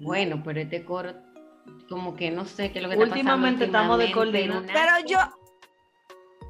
Bueno, 0.00 0.42
pero 0.44 0.60
este 0.60 0.84
coro, 0.84 1.14
como 1.88 2.14
que 2.16 2.30
no 2.30 2.44
sé 2.44 2.70
qué 2.72 2.78
es 2.78 2.82
lo 2.84 2.90
que 2.90 2.96
Últimamente 2.96 3.64
está 3.64 3.78
estamos 3.78 3.96
pasando. 3.98 4.06
de 4.06 4.12
coordina. 4.12 4.58
una- 4.58 4.72
Pero 4.72 4.92
yo. 5.08 5.18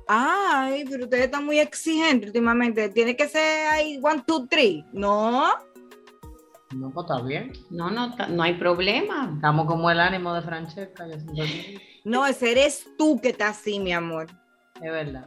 Ay, 0.08 0.84
pero 0.88 1.04
ustedes 1.04 1.24
están 1.24 1.44
muy 1.44 1.58
exigentes 1.58 2.28
últimamente. 2.28 2.88
Tiene 2.90 3.16
que 3.16 3.26
ser 3.28 3.66
ahí 3.68 3.98
one, 4.02 4.22
two, 4.26 4.46
three. 4.46 4.84
No. 4.92 5.48
No, 6.74 6.90
pues 6.90 7.06
está 7.08 7.22
bien. 7.22 7.52
No, 7.70 7.90
no, 7.90 8.14
no 8.28 8.42
hay 8.42 8.54
problema. 8.54 9.32
Estamos 9.34 9.66
como 9.66 9.90
el 9.90 10.00
ánimo 10.00 10.34
de 10.34 10.42
Francesca, 10.42 11.06
yo 11.06 11.14
siento 11.14 11.42
que- 11.42 11.80
No, 12.04 12.26
ese 12.26 12.52
eres 12.52 12.86
tú 12.98 13.20
que 13.20 13.30
estás 13.30 13.58
así, 13.58 13.80
mi 13.80 13.92
amor. 13.92 14.26
es 14.80 14.92
verdad. 14.92 15.26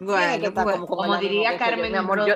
Bueno, 0.00 0.54
pues, 0.54 0.76
como 0.80 1.14
el 1.14 1.20
diría 1.20 1.52
yo, 1.52 1.58
Carmen, 1.58 1.96
amor, 1.96 2.26
yo- 2.26 2.34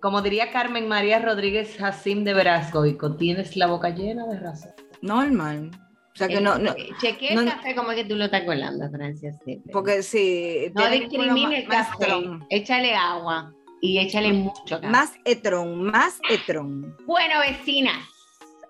como 0.00 0.22
diría 0.22 0.50
Carmen 0.52 0.86
María 0.88 1.18
Rodríguez 1.18 1.76
Jacim 1.76 2.22
de 2.24 2.34
Verascoico, 2.34 3.16
tienes 3.16 3.56
la 3.56 3.66
boca 3.66 3.90
llena 3.90 4.26
de 4.26 4.38
razón. 4.38 4.72
normal. 5.02 5.70
O 6.12 6.16
sea 6.20 6.28
que 6.28 6.40
no, 6.40 6.58
no. 6.58 6.72
Eh, 6.72 6.88
no- 7.34 7.40
el 7.40 7.48
café 7.48 7.74
como 7.74 7.90
que 7.90 8.04
tú 8.04 8.14
lo 8.16 8.24
estás 8.26 8.42
colando, 8.42 8.88
Francia. 8.90 9.32
sí. 9.44 9.62
Porque 9.72 10.02
si. 10.02 10.70
no 10.74 10.90
discrimine 10.90 11.60
el 11.62 11.68
café. 11.68 12.06
Échale 12.50 12.94
agua 12.94 13.52
y 13.80 13.98
échale 13.98 14.32
mucho 14.32 14.80
café. 14.80 14.88
Más 14.88 15.12
etrón, 15.24 15.84
más 15.84 16.20
etrón. 16.28 16.94
Bueno, 17.06 17.36
vecinas, 17.40 17.96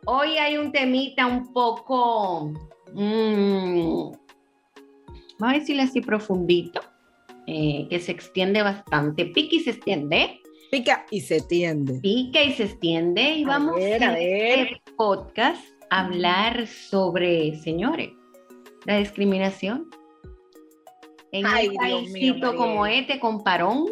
hoy 0.07 0.37
hay 0.39 0.59
un 0.59 0.71
temita 0.71 1.27
un 1.27 1.53
poco, 1.53 2.53
mm, 2.93 4.13
vamos 5.39 5.55
a 5.55 5.59
decirle 5.59 5.83
así 5.83 6.01
profundito, 6.01 6.81
eh, 7.53 7.87
que 7.91 7.99
se 7.99 8.13
extiende 8.13 8.63
bastante. 8.63 9.27
Pica 9.27 9.57
y 9.57 9.61
se 9.61 9.71
extiende, 9.71 10.41
Pica 10.71 11.05
y 11.11 11.21
se 11.21 11.41
tiende. 11.41 11.95
pica 12.01 12.43
y 12.45 12.53
se 12.53 12.65
extiende. 12.65 13.23
Y 13.39 13.45
A 13.45 13.49
vamos 13.49 13.75
ver, 13.77 14.03
a 14.05 14.07
en 14.07 14.15
ver. 14.15 14.59
este 14.69 14.93
podcast 14.97 15.65
a 15.91 16.05
hablar 16.07 16.67
sobre, 16.69 17.57
señores, 17.57 18.11
la 18.87 18.99
discriminación. 18.99 19.89
En 21.33 21.45
Ay, 21.47 21.69
un 21.69 21.77
paísito 21.77 22.55
como 22.57 22.87
este, 22.87 23.19
con 23.19 23.43
parón, 23.43 23.87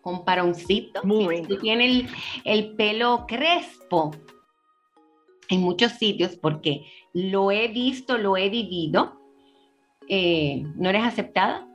con 0.00 0.24
paroncito, 0.24 1.00
Muy. 1.04 1.42
tienes 1.60 1.90
el, 1.90 2.08
el 2.44 2.76
pelo 2.76 3.24
crespo 3.26 4.12
en 5.48 5.60
muchos 5.60 5.92
sitios 5.92 6.36
porque 6.36 6.84
lo 7.12 7.50
he 7.50 7.66
visto, 7.68 8.16
lo 8.18 8.36
he 8.36 8.48
vivido. 8.48 9.20
eh, 10.08 10.62
no 10.76 10.88
eres 10.90 11.02
aceptada. 11.02 11.66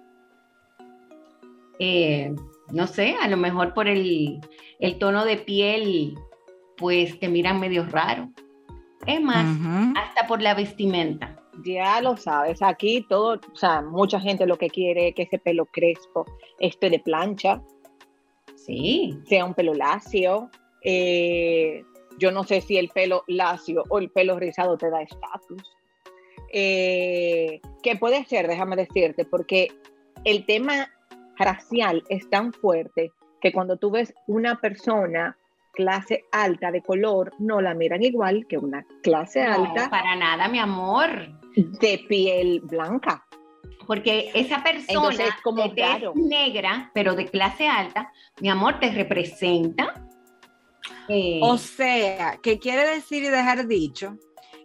Eh, 1.83 2.31
no 2.71 2.85
sé, 2.85 3.15
a 3.19 3.27
lo 3.27 3.37
mejor 3.37 3.73
por 3.73 3.87
el, 3.87 4.39
el 4.79 4.99
tono 4.99 5.25
de 5.25 5.37
piel, 5.37 6.15
pues 6.77 7.19
te 7.19 7.27
miran 7.27 7.59
medio 7.59 7.85
raro. 7.87 8.29
Es 9.07 9.19
más, 9.19 9.45
hasta 9.97 10.27
por 10.27 10.41
la 10.43 10.53
vestimenta. 10.53 11.35
Ya 11.65 11.99
lo 12.01 12.15
sabes, 12.17 12.61
aquí 12.61 13.03
todo, 13.09 13.39
o 13.51 13.55
sea, 13.55 13.81
mucha 13.81 14.19
gente 14.19 14.45
lo 14.45 14.57
que 14.57 14.69
quiere 14.69 15.07
es 15.09 15.15
que 15.15 15.23
ese 15.23 15.39
pelo 15.39 15.65
crespo 15.65 16.25
esté 16.59 16.89
de 16.89 16.99
plancha, 16.99 17.61
Sí, 18.55 19.17
sea 19.25 19.43
un 19.43 19.55
pelo 19.55 19.73
lacio. 19.73 20.49
eh, 20.83 21.83
yo 22.19 22.31
no 22.31 22.43
sé 22.43 22.61
si 22.61 22.77
el 22.77 22.89
pelo 22.89 23.23
lacio 23.27 23.83
o 23.89 23.97
el 23.97 24.11
pelo 24.11 24.37
rizado 24.37 24.77
te 24.77 24.91
da 24.91 25.01
estatus. 25.01 25.63
Eh, 26.53 27.59
¿Qué 27.81 27.95
puede 27.95 28.23
ser? 28.25 28.47
Déjame 28.47 28.75
decirte, 28.75 29.25
porque 29.25 29.69
el 30.25 30.45
tema 30.45 30.89
racial 31.43 32.03
es 32.09 32.29
tan 32.29 32.53
fuerte 32.53 33.11
que 33.41 33.51
cuando 33.51 33.77
tú 33.77 33.91
ves 33.91 34.13
una 34.27 34.59
persona 34.61 35.37
clase 35.73 36.25
alta 36.31 36.71
de 36.71 36.81
color, 36.81 37.31
no 37.39 37.61
la 37.61 37.73
miran 37.73 38.03
igual 38.03 38.45
que 38.47 38.57
una 38.57 38.85
clase 39.03 39.45
no, 39.45 39.53
alta 39.53 39.89
para 39.89 40.15
nada, 40.15 40.47
mi 40.47 40.59
amor. 40.59 41.09
de 41.55 42.05
piel 42.07 42.61
blanca. 42.61 43.25
Porque 43.87 44.31
esa 44.33 44.61
persona 44.63 44.85
Entonces, 44.89 45.27
es 45.29 45.41
como 45.43 45.63
de 45.63 45.69
tez 45.69 45.85
raro. 45.85 46.13
negra, 46.15 46.91
pero 46.93 47.15
de 47.15 47.25
clase 47.25 47.67
alta, 47.67 48.11
mi 48.39 48.49
amor, 48.49 48.79
te 48.79 48.91
representa. 48.91 49.93
eh, 51.09 51.39
O 51.41 51.57
sea, 51.57 52.37
que 52.43 52.59
quiere 52.59 52.85
decir 52.87 53.23
y 53.23 53.29
dejar 53.29 53.67
dicho 53.67 54.17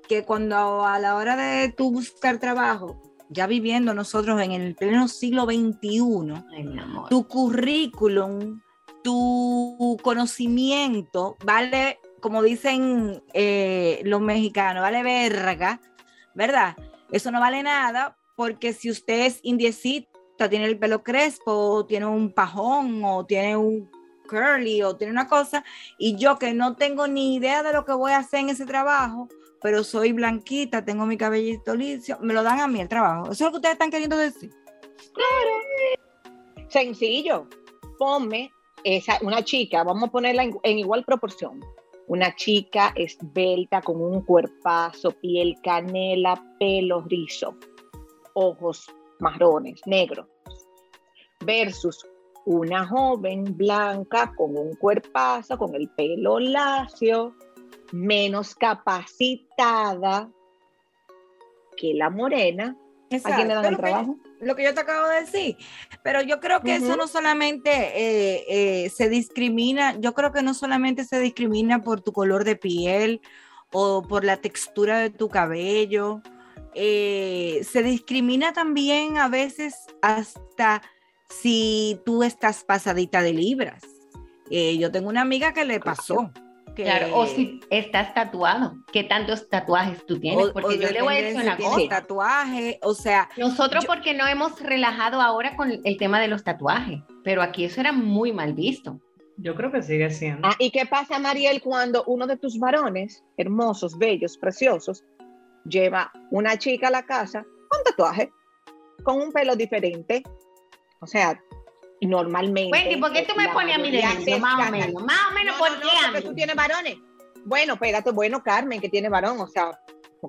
que 0.08 0.22
cuando 0.24 0.84
a 0.84 0.98
la 1.00 1.16
hora 1.16 1.34
de 1.36 1.70
tú 1.72 1.90
buscar 1.92 2.38
trabajo, 2.38 3.00
ya 3.28 3.46
viviendo 3.46 3.94
nosotros 3.94 4.40
en 4.40 4.52
el 4.52 4.74
pleno 4.74 5.08
siglo 5.08 5.44
XXI, 5.44 6.44
ay, 6.56 6.68
tu 7.08 7.26
currículum, 7.26 8.60
tu 9.02 9.96
conocimiento, 10.02 11.36
vale, 11.44 11.98
como 12.20 12.42
dicen 12.42 13.22
eh, 13.34 14.00
los 14.04 14.20
mexicanos, 14.20 14.82
vale 14.82 15.02
verga, 15.02 15.80
¿verdad? 16.34 16.76
Eso 17.10 17.30
no 17.30 17.40
vale 17.40 17.62
nada 17.62 18.16
porque 18.36 18.72
si 18.72 18.90
usted 18.90 19.26
es 19.26 19.40
indiecita, 19.42 20.48
tiene 20.50 20.66
el 20.66 20.78
pelo 20.78 21.02
crespo, 21.02 21.52
o 21.52 21.86
tiene 21.86 22.06
un 22.06 22.32
pajón, 22.32 23.02
o 23.04 23.24
tiene 23.24 23.56
un 23.56 23.90
curly, 24.28 24.82
o 24.82 24.96
tiene 24.96 25.12
una 25.12 25.28
cosa, 25.28 25.64
y 25.98 26.16
yo 26.16 26.38
que 26.38 26.52
no 26.52 26.76
tengo 26.76 27.06
ni 27.06 27.36
idea 27.36 27.62
de 27.62 27.72
lo 27.72 27.84
que 27.84 27.92
voy 27.92 28.12
a 28.12 28.18
hacer 28.18 28.40
en 28.40 28.50
ese 28.50 28.66
trabajo, 28.66 29.28
pero 29.62 29.82
soy 29.84 30.12
blanquita, 30.12 30.84
tengo 30.84 31.06
mi 31.06 31.16
cabellito 31.16 31.74
liso, 31.74 32.18
me 32.20 32.34
lo 32.34 32.42
dan 32.42 32.60
a 32.60 32.68
mí 32.68 32.80
el 32.80 32.88
trabajo. 32.88 33.24
Eso 33.24 33.32
es 33.32 33.40
lo 33.40 33.50
que 33.50 33.56
ustedes 33.56 33.72
están 33.74 33.90
queriendo 33.90 34.16
decir. 34.16 34.50
Sencillo. 36.68 37.48
Ponme 37.98 38.52
esa, 38.84 39.18
una 39.22 39.42
chica, 39.42 39.82
vamos 39.82 40.08
a 40.08 40.12
ponerla 40.12 40.44
en, 40.44 40.58
en 40.62 40.78
igual 40.78 41.04
proporción. 41.04 41.60
Una 42.08 42.34
chica 42.36 42.92
esbelta 42.94 43.80
con 43.80 44.00
un 44.00 44.22
cuerpazo, 44.22 45.10
piel 45.12 45.56
canela, 45.62 46.40
pelo 46.60 47.00
rizo, 47.02 47.56
ojos 48.34 48.86
marrones, 49.18 49.80
negros, 49.86 50.26
versus 51.44 52.06
una 52.44 52.86
joven 52.86 53.56
blanca 53.56 54.32
con 54.36 54.56
un 54.56 54.74
cuerpazo, 54.76 55.58
con 55.58 55.74
el 55.74 55.88
pelo 55.90 56.38
lacio, 56.38 57.34
menos 57.92 58.54
capacitada 58.54 60.30
que 61.76 61.94
la 61.94 62.10
morena. 62.10 62.76
¿A 63.24 63.34
quién 63.36 63.48
le 63.48 63.54
dan 63.54 63.64
el 63.66 63.76
que- 63.76 63.82
trabajo? 63.82 64.16
Lo 64.40 64.54
que 64.54 64.64
yo 64.64 64.74
te 64.74 64.80
acabo 64.80 65.08
de 65.08 65.20
decir. 65.20 65.56
Pero 66.02 66.20
yo 66.20 66.40
creo 66.40 66.60
que 66.60 66.76
eso 66.76 66.94
no 66.96 67.06
solamente 67.06 67.70
eh, 67.70 68.44
eh, 68.84 68.90
se 68.90 69.08
discrimina, 69.08 69.98
yo 69.98 70.12
creo 70.12 70.30
que 70.30 70.42
no 70.42 70.52
solamente 70.52 71.04
se 71.04 71.18
discrimina 71.20 71.82
por 71.82 72.02
tu 72.02 72.12
color 72.12 72.44
de 72.44 72.54
piel 72.56 73.22
o 73.72 74.02
por 74.02 74.24
la 74.24 74.36
textura 74.36 74.98
de 74.98 75.10
tu 75.10 75.28
cabello. 75.28 76.20
eh, 76.74 77.62
se 77.64 77.82
discrimina 77.82 78.52
también 78.52 79.16
a 79.16 79.28
veces 79.28 79.74
hasta 80.02 80.82
si 81.30 81.98
tú 82.04 82.22
estás 82.22 82.62
pasadita 82.64 83.22
de 83.22 83.32
libras. 83.32 83.82
Yo 84.50 84.92
tengo 84.92 85.08
una 85.08 85.22
amiga 85.22 85.54
que 85.54 85.64
le 85.64 85.80
pasó. 85.80 86.30
Que... 86.76 86.84
Claro, 86.84 87.16
o 87.16 87.26
si 87.26 87.58
estás 87.70 88.14
tatuado, 88.14 88.76
¿qué 88.92 89.02
tantos 89.02 89.48
tatuajes 89.48 90.06
tú 90.06 90.20
tienes? 90.20 90.50
Porque 90.50 90.74
o 90.76 90.78
yo 90.78 90.90
le 90.90 91.02
voy 91.02 91.14
a 91.14 91.22
decir 91.22 91.40
si 91.40 91.46
una 91.46 91.56
cosa. 91.56 91.88
tatuaje, 91.88 92.78
o 92.82 92.94
sea, 92.94 93.28
Nosotros 93.36 93.82
Yo- 93.84 93.88
porque 93.88 94.14
no 94.14 94.26
hemos 94.28 94.60
relajado 94.60 95.20
ahora 95.20 95.56
con 95.56 95.72
el 95.82 95.96
tema 95.96 96.20
de 96.20 96.28
los 96.28 96.44
tatuajes, 96.44 97.00
pero 97.24 97.42
aquí 97.42 97.64
eso 97.64 97.80
era 97.80 97.90
muy 97.90 98.32
mal 98.32 98.52
visto. 98.52 99.00
Yo 99.38 99.54
creo 99.54 99.72
que 99.72 99.82
sigue 99.82 100.10
siendo. 100.10 100.46
Ah, 100.48 100.54
¿Y 100.58 100.70
qué 100.70 100.86
pasa, 100.86 101.18
Mariel, 101.18 101.60
cuando 101.60 102.04
uno 102.06 102.26
de 102.26 102.36
tus 102.36 102.58
varones, 102.58 103.24
hermosos, 103.36 103.98
bellos, 103.98 104.38
preciosos, 104.38 105.04
lleva 105.64 106.12
una 106.30 106.56
chica 106.56 106.88
a 106.88 106.90
la 106.90 107.02
casa 107.02 107.44
con 107.68 107.82
tatuaje, 107.84 108.32
con 109.02 109.20
un 109.20 109.32
pelo 109.32 109.56
diferente? 109.56 110.22
O 111.00 111.06
sea, 111.06 111.38
normalmente. 112.00 112.70
Wendy, 112.76 112.96
¿por 112.96 113.12
qué 113.12 113.22
tú 113.22 113.32
me 113.36 113.48
pones 113.48 113.74
a 113.76 113.78
mí 113.78 113.90
de 113.90 114.38
Más 114.38 114.68
o 114.68 114.70
menos, 114.70 115.02
más 115.04 115.20
o 115.30 115.34
menos, 115.34 115.56
No, 115.56 115.58
¿por 115.58 115.70
no, 115.72 115.78
qué 115.80 115.84
no, 115.86 115.90
a 116.00 116.04
porque 116.06 116.20
mí? 116.20 116.24
tú 116.28 116.34
tienes 116.34 116.56
varones. 116.56 116.96
Bueno, 117.44 117.74
espérate, 117.74 118.10
bueno, 118.10 118.42
Carmen, 118.42 118.80
que 118.80 118.88
tiene 118.88 119.08
varón, 119.08 119.40
o 119.40 119.46
sea. 119.46 119.70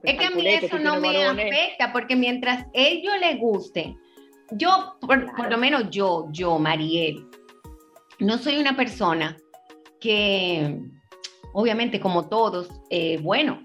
Es 0.03 0.17
que 0.17 0.25
a 0.25 0.29
mí 0.29 0.47
eso 0.47 0.77
no 0.79 0.99
me 0.99 1.07
varones. 1.17 1.51
afecta, 1.51 1.91
porque 1.91 2.15
mientras 2.15 2.65
ellos 2.73 3.13
le 3.19 3.35
guste, 3.35 3.95
yo, 4.51 4.97
por, 5.01 5.21
Claro. 5.23 5.33
por 5.35 5.51
lo 5.51 5.57
menos 5.57 5.89
yo, 5.89 6.27
yo, 6.31 6.59
Mariel, 6.59 7.25
no 8.19 8.37
soy 8.37 8.59
una 8.59 8.75
persona 8.75 9.35
que, 9.99 10.79
obviamente, 11.53 11.99
como 11.99 12.29
todos, 12.29 12.69
eh, 12.89 13.17
bueno, 13.21 13.61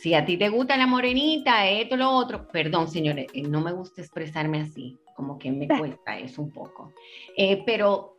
si 0.00 0.14
a 0.14 0.24
ti 0.24 0.36
te 0.36 0.48
gusta 0.48 0.76
la 0.76 0.86
morenita, 0.86 1.68
esto, 1.68 1.96
lo 1.96 2.10
otro, 2.10 2.46
perdón, 2.48 2.88
señores, 2.88 3.26
eh, 3.34 3.42
no 3.42 3.60
me 3.60 3.72
gusta 3.72 4.00
expresarme 4.00 4.60
así, 4.60 4.98
como 5.14 5.38
que 5.38 5.50
me 5.52 5.66
cuesta 5.68 6.18
eso 6.18 6.42
un 6.42 6.50
poco, 6.52 6.92
Eh, 7.36 7.62
pero 7.66 8.16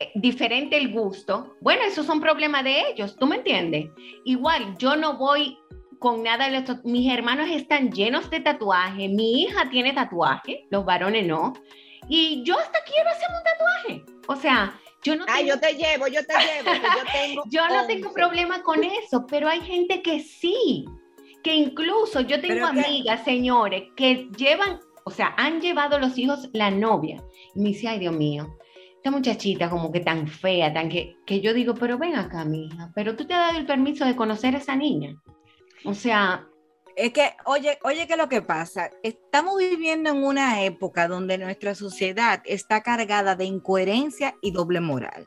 eh, 0.00 0.10
diferente 0.14 0.76
el 0.76 0.92
gusto, 0.92 1.56
bueno, 1.60 1.82
esos 1.84 2.06
son 2.06 2.20
problemas 2.20 2.62
de 2.64 2.90
ellos, 2.90 3.16
¿tú 3.16 3.26
me 3.26 3.36
entiendes? 3.36 3.86
Igual, 4.24 4.76
yo 4.78 4.94
no 4.96 5.16
voy 5.16 5.58
con 5.98 6.22
nada 6.22 6.48
de 6.48 6.58
esto. 6.58 6.76
Mis 6.84 7.12
hermanos 7.12 7.48
están 7.50 7.90
llenos 7.90 8.30
de 8.30 8.38
tatuaje. 8.38 9.08
Mi 9.08 9.42
hija 9.42 9.68
tiene 9.68 9.92
tatuaje, 9.92 10.64
los 10.70 10.84
varones 10.84 11.26
no. 11.26 11.54
Y 12.08 12.44
yo 12.44 12.56
hasta 12.56 12.78
quiero 12.86 13.10
hacerme 13.10 13.36
un 13.36 13.44
tatuaje. 13.44 14.22
O 14.28 14.36
sea, 14.36 14.78
yo 15.02 15.16
no 15.16 15.24
Ay, 15.28 15.46
tengo, 15.46 15.54
yo 15.56 15.60
te 15.60 15.74
llevo, 15.74 16.06
yo 16.06 16.20
te 16.24 16.34
llevo, 16.34 16.72
yo 16.74 17.02
tengo. 17.12 17.42
yo 17.50 17.68
no 17.68 17.86
tengo 17.88 18.08
11. 18.10 18.14
problema 18.20 18.62
con 18.62 18.84
eso, 18.84 19.26
pero 19.26 19.48
hay 19.48 19.60
gente 19.62 20.00
que 20.02 20.20
sí. 20.20 20.84
Que 21.42 21.54
incluso 21.56 22.20
yo 22.20 22.40
tengo 22.40 22.70
que- 22.72 22.80
amigas, 22.80 23.24
señores, 23.24 23.82
que 23.96 24.28
llevan, 24.36 24.78
o 25.08 25.10
sea, 25.10 25.32
han 25.38 25.62
llevado 25.62 25.98
los 25.98 26.18
hijos 26.18 26.50
la 26.52 26.70
novia. 26.70 27.24
Y 27.54 27.60
me 27.60 27.68
dice, 27.70 27.88
ay, 27.88 27.98
Dios 27.98 28.14
mío, 28.14 28.58
esta 28.96 29.10
muchachita 29.10 29.70
como 29.70 29.90
que 29.90 30.00
tan 30.00 30.28
fea, 30.28 30.70
tan 30.74 30.90
que, 30.90 31.16
que 31.24 31.40
yo 31.40 31.54
digo, 31.54 31.72
pero 31.72 31.96
ven 31.96 32.14
acá, 32.14 32.44
mi 32.44 32.66
hija, 32.66 32.92
pero 32.94 33.16
tú 33.16 33.26
te 33.26 33.32
has 33.32 33.48
dado 33.48 33.58
el 33.58 33.64
permiso 33.64 34.04
de 34.04 34.14
conocer 34.14 34.54
a 34.54 34.58
esa 34.58 34.76
niña. 34.76 35.16
O 35.86 35.94
sea, 35.94 36.46
Es 36.94 37.12
que, 37.12 37.30
oye, 37.46 37.78
oye, 37.84 38.06
¿qué 38.06 38.12
es 38.14 38.18
lo 38.18 38.28
que 38.28 38.42
pasa? 38.42 38.90
Estamos 39.02 39.56
viviendo 39.56 40.10
en 40.10 40.22
una 40.24 40.62
época 40.64 41.08
donde 41.08 41.38
nuestra 41.38 41.74
sociedad 41.74 42.42
está 42.44 42.82
cargada 42.82 43.34
de 43.34 43.46
incoherencia 43.46 44.34
y 44.42 44.50
doble 44.50 44.80
moral. 44.80 45.26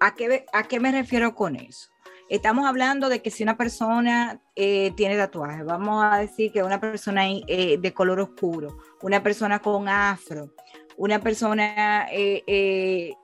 ¿A 0.00 0.16
qué, 0.16 0.46
a 0.52 0.66
qué 0.66 0.80
me 0.80 0.90
refiero 0.90 1.36
con 1.36 1.54
eso? 1.54 1.91
Estamos 2.32 2.64
hablando 2.64 3.10
de 3.10 3.20
que 3.20 3.30
si 3.30 3.42
una 3.42 3.58
persona 3.58 4.40
eh, 4.56 4.92
tiene 4.96 5.18
tatuajes, 5.18 5.66
vamos 5.66 6.02
a 6.02 6.16
decir 6.16 6.50
que 6.50 6.62
una 6.62 6.80
persona 6.80 7.24
eh, 7.26 7.76
de 7.78 7.92
color 7.92 8.20
oscuro, 8.20 8.78
una 9.02 9.22
persona 9.22 9.58
con 9.58 9.86
afro, 9.86 10.54
una 10.96 11.20
persona, 11.20 12.06
eh, 12.10 13.14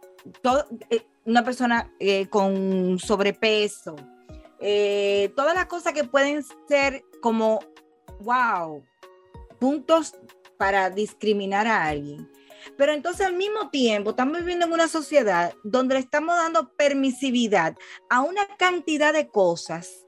una 1.25 1.43
persona 1.43 1.91
con 2.29 2.99
sobrepeso, 2.99 3.97
todas 5.35 5.55
las 5.55 5.65
cosas 5.65 5.95
que 5.95 6.05
pueden 6.05 6.45
ser 6.69 7.03
como, 7.23 7.61
wow, 8.21 8.85
puntos 9.59 10.19
para 10.59 10.91
discriminar 10.91 11.67
a 11.67 11.87
alguien. 11.87 12.31
Pero 12.77 12.93
entonces 12.93 13.27
al 13.27 13.35
mismo 13.35 13.71
tiempo 13.71 14.11
estamos 14.11 14.39
viviendo 14.39 14.67
en 14.67 14.73
una 14.73 14.89
sociedad 14.89 15.55
donde 15.65 15.95
le 15.95 16.01
estamos 16.01 16.37
dando 16.37 16.73
permisividad 16.75 17.77
a 18.11 18.21
una 18.21 18.47
cantidad 18.57 19.13
de 19.13 19.29
cosas 19.29 20.07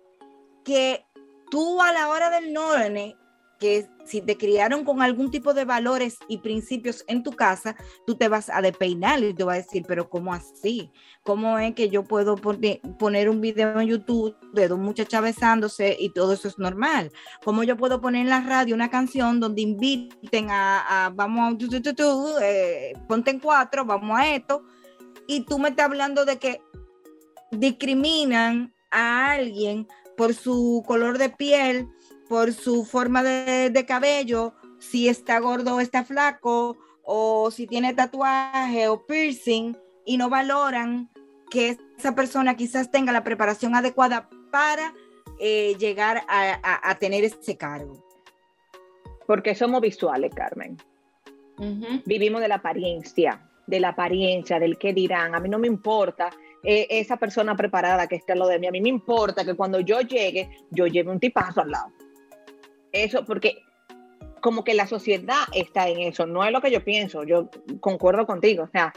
que 0.65 1.05
tú 1.51 1.81
a 1.83 1.93
la 1.93 2.09
hora 2.09 2.31
del 2.31 2.53
norte, 2.53 3.17
que 3.61 3.87
si 4.07 4.23
te 4.23 4.37
criaron 4.37 4.85
con 4.85 5.03
algún 5.03 5.31
tipo 5.31 5.53
de 5.55 5.65
valores 5.67 6.17
y 6.29 6.39
principios 6.39 7.05
en 7.07 7.23
tu 7.23 7.33
casa, 7.33 7.77
tú 8.07 8.17
te 8.17 8.27
vas 8.29 8.49
a 8.49 8.61
despeinar 8.63 9.23
y 9.23 9.35
te 9.35 9.45
vas 9.45 9.55
a 9.59 9.63
decir, 9.63 9.85
pero 9.87 10.09
¿cómo 10.09 10.33
así? 10.33 10.91
¿Cómo 11.23 11.59
es 11.59 11.75
que 11.75 11.91
yo 11.91 12.03
puedo 12.03 12.35
pone- 12.37 12.81
poner 12.99 13.29
un 13.29 13.41
video 13.43 13.79
en 13.79 13.89
YouTube 13.89 14.35
de 14.55 14.67
dos 14.67 14.79
muchachas 14.79 15.23
besándose 15.23 15.95
y 16.01 16.09
todo 16.09 16.33
eso 16.33 16.49
es 16.49 16.59
normal? 16.59 17.13
¿Cómo 17.45 17.63
yo 17.63 17.77
puedo 17.77 18.01
poner 18.01 18.23
en 18.23 18.31
la 18.31 18.41
radio 18.41 18.75
una 18.75 18.91
canción 18.91 19.39
donde 19.39 19.61
inviten 19.61 20.51
a, 20.51 21.07
a- 21.07 21.11
vamos 21.11 21.55
a, 21.55 21.59
tu, 21.59 21.69
tu, 21.95 22.39
eh, 22.43 22.95
ponte 23.07 23.31
en 23.31 23.39
cuatro, 23.39 23.85
vamos 23.85 24.19
a 24.19 24.35
esto, 24.35 24.65
y 25.29 25.43
tú 25.45 25.59
me 25.59 25.69
estás 25.69 25.85
hablando 25.87 26.25
de 26.25 26.39
que 26.39 26.63
discriminan 27.53 28.73
a 28.91 29.33
alguien 29.33 29.87
por 30.17 30.35
su 30.35 30.83
color 30.87 31.19
de 31.19 31.31
piel, 31.31 31.89
por 32.31 32.53
su 32.53 32.85
forma 32.85 33.25
de, 33.25 33.71
de 33.71 33.85
cabello, 33.87 34.55
si 34.79 35.09
está 35.09 35.41
gordo 35.41 35.75
o 35.75 35.81
está 35.81 36.05
flaco, 36.05 36.77
o 37.03 37.51
si 37.51 37.67
tiene 37.67 37.93
tatuaje 37.93 38.87
o 38.87 39.05
piercing, 39.05 39.77
y 40.07 40.17
no 40.17 40.29
valoran 40.31 41.11
que 41.51 41.77
esa 41.99 42.15
persona 42.15 42.55
quizás 42.57 42.89
tenga 42.93 43.11
la 43.11 43.25
preparación 43.25 43.75
adecuada 43.75 44.29
para 44.53 44.95
eh, 45.41 45.75
llegar 45.81 46.23
a, 46.29 46.53
a- 46.63 46.91
a 46.91 46.95
tener 47.01 47.25
ese 47.25 47.57
cargo. 47.57 48.01
Porque 49.27 49.57
somos 49.57 49.81
visuales, 49.81 50.33
Carmen. 50.33 50.77
Vivimos 52.07 52.41
de 52.43 52.49
la 52.49 52.57
apariencia, 52.57 53.51
de 53.67 53.81
la 53.81 53.89
apariencia, 53.89 54.61
del 54.61 54.79
qué 54.79 54.93
dirán. 54.93 55.35
A 55.35 55.41
mí 55.41 55.49
no 55.49 55.59
me 55.59 55.67
importa 55.67 56.31
eh, 56.63 56.87
esa 56.91 57.17
persona 57.17 57.57
preparada 57.57 58.07
que 58.07 58.15
esté 58.17 58.33
a 58.33 58.37
lo 58.37 58.47
de 58.47 58.61
mí. 58.61 58.69
A 58.69 58.71
mí 58.71 58.81
me 58.81 58.89
importa 58.89 59.45
que 59.45 59.55
cuando 59.55 59.81
yo 59.81 60.01
llegue, 60.01 60.49
yo 60.71 60.87
lleve 60.87 61.11
un 61.11 61.19
tipazo 61.19 61.63
al 61.63 61.73
lado. 61.73 61.93
Eso, 62.93 63.25
porque 63.25 63.63
como 64.41 64.65
que 64.65 64.75
la 64.75 64.87
sociedad 64.87 65.45
está 65.55 65.89
en 65.89 66.01
eso. 66.01 66.27
No 66.27 66.45
es 66.45 66.53
lo 66.53 66.61
que 66.61 66.71
yo 66.71 66.85
pienso. 66.85 67.25
Yo 67.25 67.51
concuerdo 67.81 68.27
contigo. 68.27 68.65
O 68.65 68.69
sea, 68.69 68.93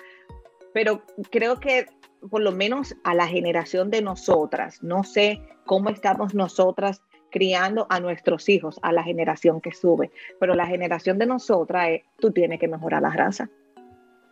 pero 0.73 1.03
creo 1.29 1.59
que 1.59 1.85
por 2.29 2.41
lo 2.41 2.51
menos 2.51 2.95
a 3.03 3.13
la 3.13 3.27
generación 3.27 3.89
de 3.91 4.01
nosotras, 4.01 4.81
no 4.81 5.03
sé 5.03 5.41
cómo 5.65 5.89
estamos 5.89 6.33
nosotras 6.33 7.01
criando 7.31 7.87
a 7.89 7.99
nuestros 7.99 8.47
hijos, 8.47 8.79
a 8.81 8.91
la 8.91 9.03
generación 9.03 9.59
que 9.59 9.71
sube, 9.71 10.11
pero 10.39 10.53
la 10.53 10.67
generación 10.67 11.17
de 11.17 11.25
nosotras 11.25 11.89
es, 11.89 12.01
tú 12.19 12.31
tienes 12.31 12.59
que 12.59 12.67
mejorar 12.67 13.01
la 13.01 13.09
raza. 13.09 13.49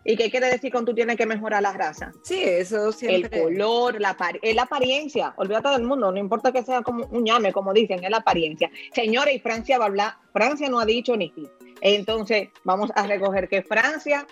¿Y 0.04 0.16
qué 0.18 0.32
quiere 0.32 0.48
decir 0.50 0.72
con 0.72 0.84
tú 0.86 0.94
tienes 0.96 1.16
que 1.16 1.26
mejorar 1.26 1.62
la 1.62 1.74
raza? 1.74 2.12
Sí, 2.24 2.42
eso 2.44 2.88
El 2.88 2.94
siempre. 2.94 3.42
color, 3.44 4.02
la, 4.02 4.16
es 4.42 4.56
la 4.56 4.64
apariencia, 4.64 5.34
olvídate 5.38 5.70
del 5.70 5.84
mundo, 5.84 6.12
no 6.12 6.18
importa 6.18 6.52
que 6.52 6.64
sea 6.64 6.82
como 6.82 7.06
un 7.06 7.26
llame, 7.26 7.52
como 7.54 7.72
dicen, 7.74 8.04
es 8.04 8.10
la 8.10 8.18
apariencia. 8.18 8.70
Señores, 8.94 9.36
y 9.36 9.40
Francia 9.40 9.78
va 9.78 9.86
a 9.86 9.88
hablar, 9.88 10.14
Francia 10.34 10.70
no 10.70 10.80
ha 10.80 10.86
dicho 10.86 11.16
ni 11.16 11.30
sí. 11.36 11.48
Entonces, 11.82 12.50
vamos 12.64 12.90
a 12.96 13.06
recoger 13.08 13.48
que 13.48 13.62
Francia 13.64 14.26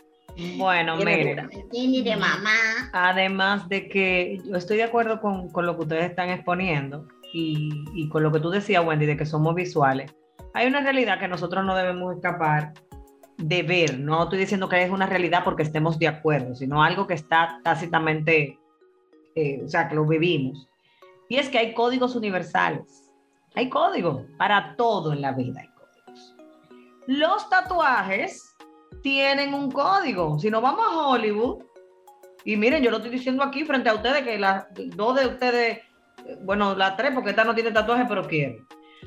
Bueno, 0.57 0.95
miren. 0.97 1.35
dura. 1.35 1.49
Ni 1.71 2.01
de 2.01 2.15
mamá. 2.15 2.89
Además 2.93 3.67
de 3.69 3.89
que 3.89 4.39
yo 4.45 4.55
estoy 4.55 4.77
de 4.77 4.83
acuerdo 4.83 5.19
con, 5.21 5.49
con 5.51 5.65
lo 5.65 5.75
que 5.75 5.81
ustedes 5.83 6.09
están 6.09 6.29
exponiendo 6.29 7.07
y, 7.33 7.69
y 7.93 8.09
con 8.09 8.23
lo 8.23 8.31
que 8.31 8.39
tú 8.39 8.49
decías, 8.49 8.83
Wendy, 8.85 9.05
de 9.05 9.17
que 9.17 9.25
somos 9.25 9.53
visuales. 9.55 10.11
Hay 10.53 10.65
una 10.67 10.81
realidad 10.81 11.19
que 11.19 11.27
nosotros 11.27 11.63
no 11.65 11.75
debemos 11.75 12.15
escapar 12.15 12.73
de 13.39 13.63
ver. 13.63 13.99
No 13.99 14.23
estoy 14.23 14.39
diciendo 14.39 14.69
que 14.69 14.83
es 14.83 14.91
una 14.91 15.05
realidad 15.05 15.43
porque 15.43 15.63
estemos 15.63 15.97
de 15.97 16.07
acuerdo, 16.07 16.55
sino 16.55 16.83
algo 16.83 17.07
que 17.07 17.13
está 17.13 17.59
tácitamente, 17.63 18.59
eh, 19.35 19.61
o 19.65 19.67
sea, 19.67 19.87
que 19.87 19.95
lo 19.95 20.05
vivimos. 20.05 20.67
Y 21.29 21.37
es 21.37 21.49
que 21.49 21.57
hay 21.57 21.73
códigos 21.73 22.15
universales. 22.15 23.11
Hay 23.55 23.69
códigos 23.69 24.25
para 24.37 24.75
todo 24.75 25.13
en 25.13 25.21
la 25.21 25.31
vida. 25.31 25.61
Hay 25.61 25.69
códigos. 25.69 26.35
Los 27.07 27.49
tatuajes 27.49 28.55
tienen 29.01 29.53
un 29.53 29.71
código. 29.71 30.37
Si 30.39 30.49
nos 30.49 30.61
vamos 30.61 30.85
a 30.85 31.07
Hollywood, 31.07 31.63
y 32.43 32.57
miren, 32.57 32.83
yo 32.83 32.91
lo 32.91 32.97
estoy 32.97 33.11
diciendo 33.11 33.43
aquí 33.43 33.63
frente 33.63 33.89
a 33.89 33.95
ustedes, 33.95 34.23
que 34.23 34.37
las 34.37 34.67
dos 34.95 35.19
de 35.19 35.27
ustedes, 35.27 35.77
eh, 36.25 36.37
bueno, 36.41 36.75
las 36.75 36.97
tres, 36.97 37.11
porque 37.13 37.31
esta 37.31 37.43
no 37.43 37.55
tiene 37.55 37.71
tatuaje, 37.71 38.05
pero 38.07 38.27
quiere. 38.27 38.59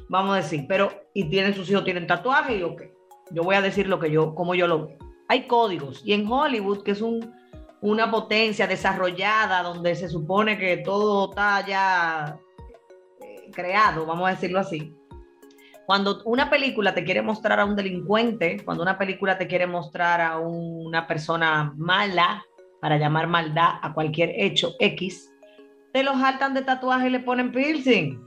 Vamos 0.08 0.34
a 0.34 0.36
decir, 0.36 0.64
pero, 0.68 0.90
y 1.12 1.28
tienen 1.28 1.54
sus 1.54 1.68
hijos, 1.70 1.84
tienen 1.84 2.06
tatuaje, 2.06 2.56
y 2.56 2.62
ok. 2.62 2.82
Yo 3.30 3.42
voy 3.42 3.54
a 3.54 3.62
decir 3.62 3.88
lo 3.88 3.98
que 3.98 4.10
yo, 4.10 4.34
como 4.34 4.54
yo 4.54 4.66
lo 4.66 4.86
veo. 4.86 4.98
Hay 5.28 5.46
códigos. 5.46 6.02
Y 6.04 6.12
en 6.12 6.30
Hollywood, 6.30 6.82
que 6.82 6.90
es 6.90 7.00
un, 7.00 7.34
una 7.80 8.10
potencia 8.10 8.66
desarrollada, 8.66 9.62
donde 9.62 9.94
se 9.94 10.08
supone 10.08 10.58
que 10.58 10.78
todo 10.78 11.30
está 11.30 11.64
ya 11.66 12.38
eh, 13.20 13.50
creado, 13.52 14.04
vamos 14.04 14.28
a 14.28 14.32
decirlo 14.32 14.58
así. 14.58 14.94
Cuando 15.86 16.22
una 16.24 16.48
película 16.48 16.94
te 16.94 17.04
quiere 17.04 17.22
mostrar 17.22 17.58
a 17.60 17.64
un 17.64 17.76
delincuente, 17.76 18.62
cuando 18.64 18.82
una 18.82 18.98
película 18.98 19.36
te 19.36 19.46
quiere 19.46 19.66
mostrar 19.66 20.20
a 20.20 20.38
una 20.38 21.06
persona 21.06 21.72
mala, 21.76 22.44
para 22.82 22.98
llamar 22.98 23.28
maldad 23.28 23.76
a 23.80 23.94
cualquier 23.94 24.32
hecho 24.34 24.74
X, 24.80 25.32
te 25.92 26.02
los 26.02 26.18
saltan 26.18 26.52
de 26.52 26.62
tatuaje 26.62 27.06
y 27.06 27.10
le 27.10 27.20
ponen 27.20 27.52
piercing. 27.52 28.20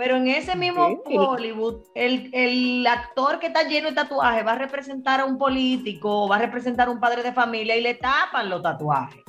Pero 0.00 0.16
en 0.16 0.28
ese 0.28 0.56
mismo 0.56 1.02
Sí. 1.06 1.14
Hollywood, 1.14 1.82
el, 1.94 2.30
el 2.32 2.86
actor 2.86 3.38
que 3.38 3.48
está 3.48 3.64
lleno 3.64 3.90
de 3.90 3.94
tatuajes 3.94 4.46
va 4.46 4.52
a 4.52 4.58
representar 4.58 5.20
a 5.20 5.26
un 5.26 5.36
político, 5.36 6.26
va 6.26 6.36
a 6.36 6.38
representar 6.38 6.88
a 6.88 6.90
un 6.90 6.98
padre 6.98 7.22
de 7.22 7.34
familia 7.34 7.76
y 7.76 7.82
le 7.82 7.92
tapan 7.92 8.48
los 8.48 8.62
tatuajes. 8.62 9.22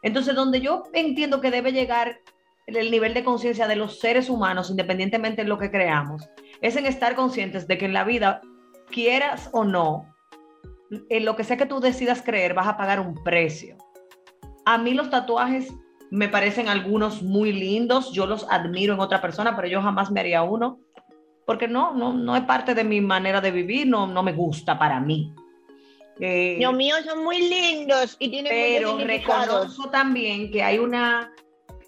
Entonces, 0.00 0.34
donde 0.34 0.62
yo 0.62 0.84
entiendo 0.94 1.42
que 1.42 1.50
debe 1.50 1.72
llegar 1.72 2.18
el, 2.66 2.78
el 2.78 2.90
nivel 2.90 3.12
de 3.12 3.22
conciencia 3.22 3.68
de 3.68 3.76
los 3.76 4.00
seres 4.00 4.30
humanos, 4.30 4.70
independientemente 4.70 5.42
de 5.42 5.48
lo 5.48 5.58
que 5.58 5.70
creamos, 5.70 6.26
es 6.62 6.76
en 6.76 6.86
estar 6.86 7.14
conscientes 7.14 7.68
de 7.68 7.76
que 7.76 7.84
en 7.84 7.92
la 7.92 8.04
vida, 8.04 8.40
quieras 8.90 9.50
o 9.52 9.64
no, 9.64 10.06
en 11.10 11.26
lo 11.26 11.36
que 11.36 11.44
sea 11.44 11.58
que 11.58 11.66
tú 11.66 11.78
decidas 11.78 12.22
creer, 12.22 12.54
vas 12.54 12.68
a 12.68 12.78
pagar 12.78 13.00
un 13.00 13.22
precio. 13.22 13.76
A 14.64 14.78
mí 14.78 14.94
los 14.94 15.10
tatuajes 15.10 15.70
me 16.10 16.28
parecen 16.28 16.68
algunos 16.68 17.22
muy 17.22 17.52
lindos, 17.52 18.12
yo 18.12 18.26
los 18.26 18.46
admiro 18.50 18.94
en 18.94 19.00
otra 19.00 19.20
persona, 19.20 19.54
pero 19.54 19.68
yo 19.68 19.80
jamás 19.80 20.10
me 20.10 20.20
haría 20.20 20.42
uno, 20.42 20.80
porque 21.46 21.68
no, 21.68 21.94
no, 21.94 22.12
no 22.12 22.36
es 22.36 22.42
parte 22.42 22.74
de 22.74 22.84
mi 22.84 23.00
manera 23.00 23.40
de 23.40 23.50
vivir, 23.50 23.86
no, 23.86 24.06
no 24.06 24.22
me 24.22 24.32
gusta 24.32 24.78
para 24.78 25.00
mí. 25.00 25.32
Eh, 26.18 26.58
Los 26.60 26.74
míos 26.74 27.00
son 27.06 27.24
muy 27.24 27.48
lindos 27.48 28.16
y 28.18 28.28
tienen 28.28 28.52
pero 28.52 28.98
reconozco 28.98 29.88
también 29.88 30.50
que 30.50 30.62
hay 30.62 30.78
una, 30.78 31.32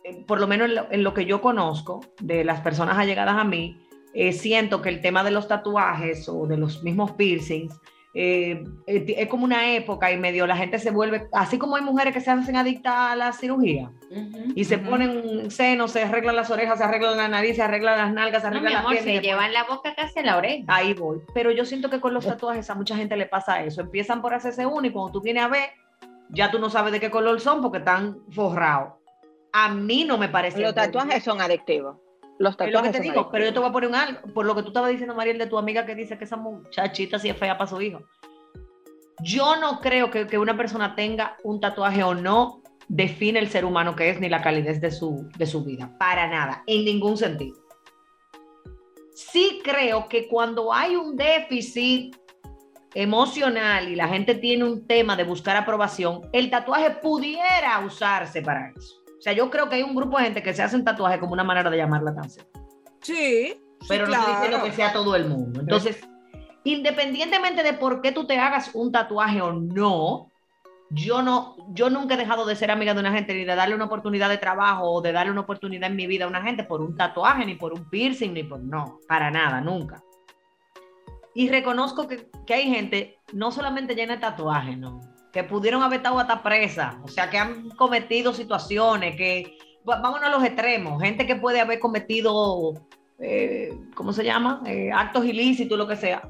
eh, 0.04 0.24
por 0.26 0.40
lo 0.40 0.46
menos 0.46 0.68
en 0.68 0.74
lo, 0.76 0.86
en 0.90 1.02
lo 1.02 1.12
que 1.12 1.26
yo 1.26 1.42
conozco 1.42 2.00
de 2.20 2.44
las 2.44 2.60
personas 2.60 2.96
allegadas 2.96 3.36
a 3.36 3.44
mí, 3.44 3.76
eh, 4.14 4.32
siento 4.32 4.82
que 4.82 4.88
el 4.88 5.00
tema 5.00 5.24
de 5.24 5.32
los 5.32 5.48
tatuajes 5.48 6.28
o 6.28 6.46
de 6.46 6.56
los 6.56 6.82
mismos 6.82 7.12
piercings 7.12 7.74
eh, 8.14 8.62
eh, 8.86 9.14
es 9.16 9.28
como 9.28 9.44
una 9.44 9.72
época 9.74 10.12
y 10.12 10.18
medio 10.18 10.46
la 10.46 10.56
gente 10.56 10.78
se 10.78 10.90
vuelve, 10.90 11.28
así 11.32 11.58
como 11.58 11.76
hay 11.76 11.82
mujeres 11.82 12.12
que 12.12 12.20
se 12.20 12.30
hacen 12.30 12.56
adictas 12.56 12.92
a 12.94 13.16
la 13.16 13.32
cirugía 13.32 13.90
y 14.54 14.64
se 14.64 14.76
Ujú. 14.76 14.90
ponen 14.90 15.50
senos, 15.50 15.92
se 15.92 16.02
arreglan 16.02 16.36
las 16.36 16.50
orejas, 16.50 16.76
se 16.78 16.84
arreglan 16.84 17.16
la 17.16 17.28
nariz, 17.28 17.56
se 17.56 17.62
arreglan 17.62 17.96
las 17.96 18.12
nalgas, 18.12 18.42
se 18.42 18.48
No, 18.48 18.52
mi 18.52 18.58
arreglan 18.58 18.72
las 18.74 18.80
amor, 18.84 18.92
piernas. 19.02 19.14
se 19.22 19.28
llevan 19.28 19.52
la 19.54 19.64
boca 19.64 19.94
casi 19.94 20.18
a 20.18 20.22
la 20.24 20.36
oreja. 20.36 20.64
Ahí 20.68 20.92
voy. 20.92 21.20
Pero 21.32 21.50
yo 21.52 21.64
siento 21.64 21.88
que 21.88 22.00
con 22.00 22.12
los 22.12 22.26
tatuajes 22.26 22.68
a 22.68 22.74
mucha 22.74 22.96
gente 22.96 23.16
le 23.16 23.24
pasa 23.26 23.62
eso. 23.64 23.80
Empiezan 23.80 24.20
por 24.20 24.34
hacerse 24.34 24.66
uno 24.66 24.86
y 24.86 24.90
cuando 24.90 25.12
tú 25.12 25.22
vienes 25.22 25.44
a 25.44 25.48
ver, 25.48 25.70
ya 26.28 26.50
tú 26.50 26.58
no 26.58 26.68
sabes 26.68 26.92
de 26.92 27.00
qué 27.00 27.10
color 27.10 27.40
son 27.40 27.62
porque 27.62 27.78
están 27.78 28.18
forrados. 28.30 28.92
A 29.54 29.68
mí 29.72 30.04
no 30.04 30.18
me 30.18 30.28
parece. 30.28 30.60
Los 30.60 30.74
tatuajes 30.74 31.24
son 31.24 31.40
adictivos. 31.40 31.96
Los 32.42 32.54
Es 32.54 32.58
lo 32.58 32.66
que 32.66 32.72
tatuajes 32.72 32.92
te 32.92 33.00
digo, 33.02 33.30
pero 33.30 33.44
yo 33.44 33.52
te 33.52 33.60
voy 33.60 33.68
a 33.68 33.72
poner 33.72 33.88
un 33.88 33.94
algo. 33.94 34.20
Por 34.34 34.46
lo 34.46 34.56
que 34.56 34.62
tú 34.62 34.68
estabas 34.68 34.90
diciendo, 34.90 35.14
Mariel, 35.14 35.38
de 35.38 35.46
tu 35.46 35.58
amiga 35.58 35.86
que 35.86 35.94
dice 35.94 36.18
que 36.18 36.24
esa 36.24 36.36
muchachita 36.36 37.16
sí 37.20 37.28
es 37.28 37.36
fea 37.36 37.56
para 37.56 37.70
su 37.70 37.80
hijo. 37.80 38.02
Yo 39.20 39.54
no 39.60 39.80
creo 39.80 40.10
que, 40.10 40.26
que 40.26 40.38
una 40.38 40.56
persona 40.56 40.96
tenga 40.96 41.36
un 41.44 41.60
tatuaje 41.60 42.02
o 42.02 42.16
no 42.16 42.60
define 42.88 43.38
el 43.38 43.48
ser 43.48 43.64
humano 43.64 43.94
que 43.94 44.10
es 44.10 44.18
ni 44.18 44.28
la 44.28 44.42
calidez 44.42 44.80
de 44.80 44.90
su, 44.90 45.28
de 45.38 45.46
su 45.46 45.62
vida. 45.62 45.96
Para 46.00 46.26
nada, 46.26 46.64
en 46.66 46.84
ningún 46.84 47.16
sentido. 47.16 47.56
Sí 49.14 49.60
creo 49.62 50.08
que 50.08 50.26
cuando 50.26 50.72
hay 50.72 50.96
un 50.96 51.14
déficit 51.14 52.16
emocional 52.92 53.88
y 53.88 53.94
la 53.94 54.08
gente 54.08 54.34
tiene 54.34 54.64
un 54.64 54.84
tema 54.84 55.14
de 55.14 55.22
buscar 55.22 55.56
aprobación, 55.56 56.28
el 56.32 56.50
tatuaje 56.50 56.90
pudiera 56.90 57.78
usarse 57.86 58.42
para 58.42 58.72
eso. 58.76 59.01
O 59.22 59.24
sea, 59.24 59.34
yo 59.34 59.50
creo 59.50 59.68
que 59.68 59.76
hay 59.76 59.84
un 59.84 59.94
grupo 59.94 60.18
de 60.18 60.24
gente 60.24 60.42
que 60.42 60.52
se 60.52 60.64
hacen 60.64 60.82
tatuaje 60.82 61.20
como 61.20 61.32
una 61.32 61.44
manera 61.44 61.70
de 61.70 61.76
llamar 61.76 62.02
la 62.02 62.10
atención 62.10 62.44
Sí. 63.02 63.54
pero 63.88 64.06
sí, 64.06 64.10
no 64.10 64.18
estoy 64.18 64.34
claro. 64.34 64.40
diciendo 64.42 64.64
que 64.64 64.72
sea 64.72 64.92
todo 64.92 65.14
el 65.14 65.28
mundo. 65.28 65.60
Entonces, 65.60 66.00
independientemente 66.64 67.62
de 67.62 67.72
por 67.74 68.00
qué 68.02 68.10
tú 68.10 68.26
te 68.26 68.36
hagas 68.36 68.72
un 68.74 68.90
tatuaje 68.90 69.40
o 69.40 69.52
no, 69.52 70.28
yo 70.90 71.22
no, 71.22 71.54
yo 71.68 71.88
nunca 71.88 72.14
he 72.14 72.16
dejado 72.18 72.44
de 72.46 72.56
ser 72.56 72.72
amiga 72.72 72.94
de 72.94 73.00
una 73.00 73.12
gente 73.12 73.32
ni 73.32 73.44
de 73.44 73.54
darle 73.54 73.76
una 73.76 73.84
oportunidad 73.84 74.28
de 74.28 74.38
trabajo 74.38 74.90
o 74.90 75.00
de 75.00 75.12
darle 75.12 75.30
una 75.30 75.42
oportunidad 75.42 75.88
en 75.88 75.94
mi 75.96 76.08
vida 76.08 76.24
a 76.24 76.28
una 76.28 76.42
gente 76.42 76.64
por 76.64 76.80
un 76.82 76.96
tatuaje, 76.96 77.46
ni 77.46 77.54
por 77.54 77.72
un 77.72 77.88
piercing, 77.90 78.32
ni 78.34 78.42
por 78.42 78.58
no, 78.58 78.98
para 79.06 79.30
nada, 79.30 79.60
nunca. 79.60 80.02
Y 81.32 81.48
reconozco 81.48 82.08
que, 82.08 82.28
que 82.44 82.54
hay 82.54 82.64
gente, 82.74 83.20
no 83.32 83.52
solamente 83.52 83.94
llena 83.94 84.14
de 84.16 84.20
tatuajes, 84.20 84.76
no, 84.76 85.00
que 85.32 85.44
pudieron 85.44 85.82
haber 85.82 85.98
estado 85.98 86.18
hasta 86.18 86.42
presa, 86.42 87.00
o 87.02 87.08
sea, 87.08 87.30
que 87.30 87.38
han 87.38 87.70
cometido 87.70 88.32
situaciones, 88.32 89.16
que, 89.16 89.56
vámonos 89.84 90.22
a 90.24 90.30
los 90.30 90.44
extremos, 90.44 91.02
gente 91.02 91.26
que 91.26 91.36
puede 91.36 91.60
haber 91.60 91.80
cometido 91.80 92.74
eh, 93.18 93.72
¿cómo 93.94 94.12
se 94.12 94.24
llama? 94.24 94.62
Eh, 94.66 94.90
actos 94.92 95.24
ilícitos, 95.24 95.78
lo 95.78 95.86
que 95.88 95.96
sea, 95.96 96.22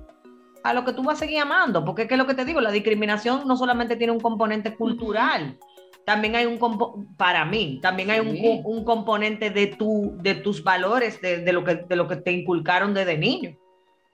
a 0.62 0.74
lo 0.74 0.84
que 0.84 0.92
tú 0.92 1.02
vas 1.02 1.16
a 1.16 1.20
seguir 1.20 1.40
amando, 1.40 1.84
porque 1.84 2.02
es 2.02 2.08
que 2.08 2.16
lo 2.16 2.26
que 2.26 2.34
te 2.34 2.44
digo, 2.44 2.60
la 2.60 2.70
discriminación 2.70 3.46
no 3.46 3.56
solamente 3.56 3.96
tiene 3.96 4.12
un 4.12 4.20
componente 4.20 4.74
cultural, 4.76 5.58
también 6.04 6.36
hay 6.36 6.46
un, 6.46 6.58
compo- 6.58 7.06
para 7.16 7.44
mí, 7.44 7.78
también 7.80 8.10
hay 8.10 8.20
un, 8.20 8.32
Sí. 8.32 8.60
un 8.64 8.84
componente 8.84 9.50
de, 9.50 9.68
tu, 9.68 10.12
de 10.18 10.34
tus 10.34 10.62
valores, 10.62 11.20
de, 11.20 11.38
de 11.38 11.52
lo 11.52 11.64
que, 11.64 11.76
de 11.76 11.96
lo 11.96 12.06
que 12.08 12.16
te 12.16 12.30
inculcaron 12.32 12.92
desde 12.92 13.16
niño. 13.16 13.56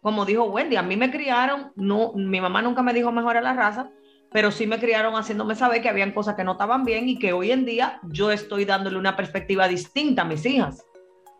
Como 0.00 0.24
dijo 0.24 0.44
Wendy, 0.44 0.76
a 0.76 0.82
mí 0.82 0.96
me 0.96 1.10
criaron, 1.10 1.72
no, 1.76 2.12
mi 2.14 2.40
mamá 2.40 2.62
nunca 2.62 2.82
me 2.82 2.92
dijo 2.94 3.10
mejor 3.10 3.36
a 3.36 3.40
la 3.40 3.54
raza, 3.54 3.90
pero 4.30 4.50
sí 4.50 4.66
me 4.66 4.78
criaron 4.78 5.14
haciéndome 5.14 5.54
saber 5.54 5.82
que 5.82 5.88
habían 5.88 6.12
cosas 6.12 6.34
que 6.34 6.44
no 6.44 6.52
estaban 6.52 6.84
bien 6.84 7.08
y 7.08 7.18
que 7.18 7.32
hoy 7.32 7.50
en 7.50 7.64
día 7.64 8.00
yo 8.04 8.30
estoy 8.30 8.64
dándole 8.64 8.98
una 8.98 9.16
perspectiva 9.16 9.68
distinta 9.68 10.22
a 10.22 10.24
mis 10.24 10.44
hijas 10.44 10.84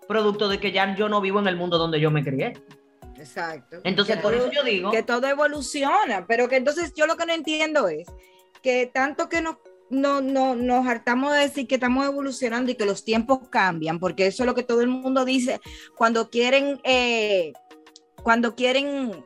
producto 0.09 0.49
de 0.49 0.59
que 0.59 0.73
ya 0.73 0.97
yo 0.97 1.09
no 1.09 1.21
vivo 1.21 1.39
en 1.39 1.47
el 1.47 1.57
mundo 1.57 1.79
donde 1.79 2.01
yo 2.01 2.11
me 2.11 2.25
crié. 2.25 2.55
Exacto. 3.17 3.79
Entonces, 3.85 4.17
por 4.17 4.35
eso 4.35 4.51
yo 4.51 4.65
digo, 4.65 4.91
que 4.91 5.03
todo 5.05 5.29
evoluciona, 5.29 6.27
pero 6.27 6.49
que 6.49 6.57
entonces 6.57 6.93
yo 6.97 7.07
lo 7.07 7.17
que 7.17 7.27
no 7.27 7.35
entiendo 7.35 7.89
es 7.89 8.09
que 8.63 8.87
tanto 8.93 9.29
que 9.29 9.43
nos, 9.43 9.57
no, 9.91 10.21
no, 10.21 10.57
nos 10.57 10.87
hartamos 10.87 11.33
de 11.33 11.41
decir 11.41 11.69
que 11.69 11.75
estamos 11.77 12.07
evolucionando 12.07 12.73
y 12.73 12.75
que 12.75 12.87
los 12.87 13.05
tiempos 13.05 13.41
cambian, 13.51 14.01
porque 14.01 14.27
eso 14.27 14.43
es 14.43 14.47
lo 14.47 14.55
que 14.55 14.63
todo 14.63 14.81
el 14.81 14.89
mundo 14.89 15.25
dice 15.25 15.61
cuando 15.97 16.31
quieren, 16.31 16.81
eh, 16.85 17.53
cuando 18.23 18.55
quieren 18.55 19.25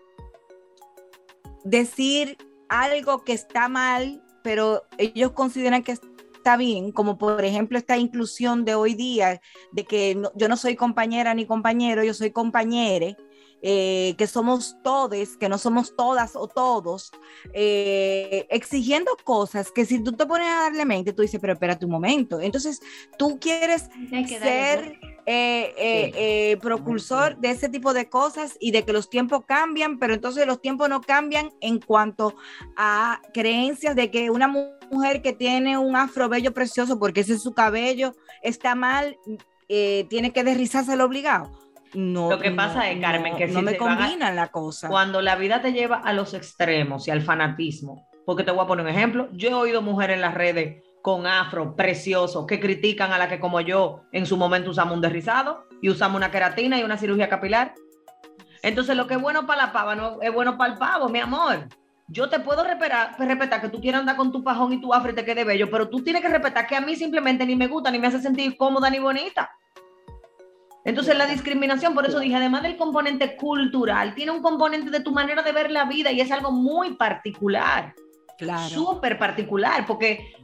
decir 1.65 2.37
algo 2.81 3.25
que 3.25 3.33
está 3.35 3.69
mal, 3.69 4.23
pero 4.43 4.85
ellos 4.99 5.33
consideran 5.33 5.83
que 5.83 5.93
está 5.93 6.57
bien, 6.57 6.93
como 6.93 7.19
por 7.19 7.45
ejemplo 7.45 7.79
esta 7.79 7.97
inclusión 7.99 8.65
de 8.65 8.75
hoy 8.75 8.95
día, 8.95 9.41
de 9.73 9.85
que 9.85 10.15
no- 10.15 10.33
yo 10.35 10.49
no 10.49 10.57
soy 10.57 10.75
compañera 10.77 11.35
ni 11.35 11.47
compañero, 11.47 12.03
yo 12.05 12.15
soy 12.15 12.31
compañere, 12.33 13.17
eh, 13.63 14.15
que 14.19 14.27
somos 14.27 14.77
todes, 14.83 15.37
que 15.37 15.49
no 15.49 15.57
somos 15.57 15.95
todas 15.97 16.35
o 16.37 16.49
todos, 16.49 17.11
eh, 17.55 18.47
exigiendo 18.51 19.17
cosas 19.25 19.71
que 19.71 19.85
si 19.85 20.03
tú 20.03 20.13
te 20.13 20.27
pones 20.27 20.49
a 20.49 20.63
darle 20.65 20.85
mente, 20.85 21.13
tú 21.13 21.23
dices, 21.23 21.41
pero 21.41 21.53
espérate 21.53 21.85
un 21.85 21.93
momento. 21.93 22.41
Entonces, 22.41 22.81
tú 23.19 23.39
quieres 23.41 23.89
ser 24.41 24.99
eh, 25.25 25.75
eh, 25.77 26.05
Sí. 26.07 26.13
eh, 26.17 26.59
propulsor 26.61 27.37
de 27.39 27.51
ese 27.51 27.69
tipo 27.69 27.93
de 27.95 28.09
cosas 28.09 28.57
y 28.59 28.73
de 28.73 28.85
que 28.85 28.93
los 28.93 29.09
tiempos 29.09 29.45
cambian, 29.47 30.01
pero 30.01 30.15
entonces 30.15 30.45
los 30.47 30.61
tiempos 30.61 30.89
no 30.89 31.01
cambian 31.01 31.51
en 31.61 31.79
cuanto 31.79 32.35
a 32.77 33.21
creencias 33.33 33.95
de 33.95 34.11
que 34.11 34.31
una 34.31 34.49
mu- 34.49 34.67
mujer 34.91 35.23
que 35.23 35.33
tiene 35.33 35.79
un 35.79 35.95
afro 35.95 36.29
bello 36.29 36.53
precioso, 36.53 36.99
porque 36.99 37.21
ese 37.21 37.35
es 37.35 37.43
su 37.43 37.53
cabello, 37.55 38.15
está 38.43 38.75
mal, 38.75 39.17
eh, 39.69 40.07
tiene 40.11 40.33
que 40.33 40.43
desrizárselo 40.43 41.05
obligado. 41.05 41.51
No, 41.95 42.31
Lo 42.31 42.39
que 42.39 42.51
pasa 42.53 42.91
es, 42.91 43.01
Carmen, 43.01 43.37
que 43.37 43.47
no 43.49 43.59
si 43.61 43.65
me 43.65 43.77
van 43.79 43.91
a- 43.91 43.97
combinan 43.99 44.37
la 44.37 44.49
cosa. 44.49 44.89
cuando 44.89 45.21
la 45.21 45.37
vida 45.37 45.61
te 45.61 45.73
lleva 45.73 45.97
a 45.97 46.13
los 46.13 46.33
extremos 46.35 47.07
y 47.07 47.11
al 47.11 47.21
fanatismo, 47.23 48.09
porque 48.25 48.45
te 48.45 48.51
voy 48.51 48.65
a 48.65 48.67
poner 48.67 48.85
un 48.87 48.91
ejemplo, 48.91 49.29
yo 49.33 49.51
he 49.51 49.55
oído 49.55 49.83
mujeres 49.83 50.15
en 50.15 50.23
las 50.23 50.35
redes 50.35 50.83
con 51.03 51.27
afro 51.27 51.75
precioso 51.77 52.47
que 52.47 52.61
critican 52.61 53.13
a 53.13 53.19
la 53.19 53.29
que 53.29 53.41
como 53.41 53.61
yo 53.61 54.05
en 54.13 54.25
su 54.25 54.37
momento 54.37 54.71
usamos 54.71 54.95
un 54.95 55.01
derrizado 55.01 55.67
y 55.83 55.91
usamos 55.91 56.17
una 56.17 56.31
queratina 56.31 56.79
y 56.79 56.85
una 56.85 56.97
cirugía 56.97 57.29
capilar. 57.29 57.75
Entonces 58.63 58.97
lo 58.97 59.07
que 59.07 59.15
es 59.15 59.21
bueno 59.21 59.47
para 59.47 59.67
la 59.67 59.73
pava 59.73 59.95
no 59.97 60.23
es 60.23 60.33
bueno 60.33 60.57
para 60.57 60.73
el 60.73 60.79
pavo, 60.79 61.09
mi 61.09 61.19
amor. 61.19 61.67
Yo 62.09 62.29
te 62.29 62.41
puedo 62.41 62.63
respetar, 62.63 63.17
respetar 63.19 63.61
que 63.61 63.69
tú 63.69 63.81
quieras 63.81 64.01
andar 64.01 64.17
con 64.17 64.31
tu 64.31 64.45
pajón 64.45 64.73
y 64.73 64.81
tu 64.81 64.93
afro 64.95 65.11
y 65.11 65.15
te 65.15 65.25
quede 65.25 65.45
bello, 65.45 65.71
pero 65.71 65.89
tú 65.89 66.03
tienes 66.05 66.23
que 66.23 66.29
respetar 66.29 66.67
que 66.67 66.77
a 66.77 66.81
mí 66.81 66.95
simplemente 66.95 67.45
ni 67.45 67.57
me 67.57 67.67
gusta 67.67 67.91
ni 67.91 67.99
me 67.99 68.07
hace 68.07 68.21
sentir 68.21 68.57
cómoda 68.57 68.89
ni 68.91 68.99
bonita. 68.99 69.51
Entonces 70.85 71.17
la 71.17 71.27
discriminación, 71.27 71.95
por 71.95 72.07
eso 72.07 72.19
dije, 72.19 72.35
además 72.35 72.63
del 72.63 72.77
componente 72.77 73.37
cultural, 73.37 74.15
tiene 74.15 74.33
un 74.33 74.43
componente 74.43 74.91
de 74.91 75.01
tu 75.01 75.13
manera 75.13 75.43
de 75.43 75.53
ver 75.53 75.71
la 75.71 75.85
vida 75.85 76.11
y 76.11 76.21
es 76.21 76.33
algo 76.33 76.51
muy 76.51 76.95
particular, 76.97 77.95
claro. 78.37 78.69
súper 78.69 79.19
particular, 79.19 79.87
porque 79.87 80.35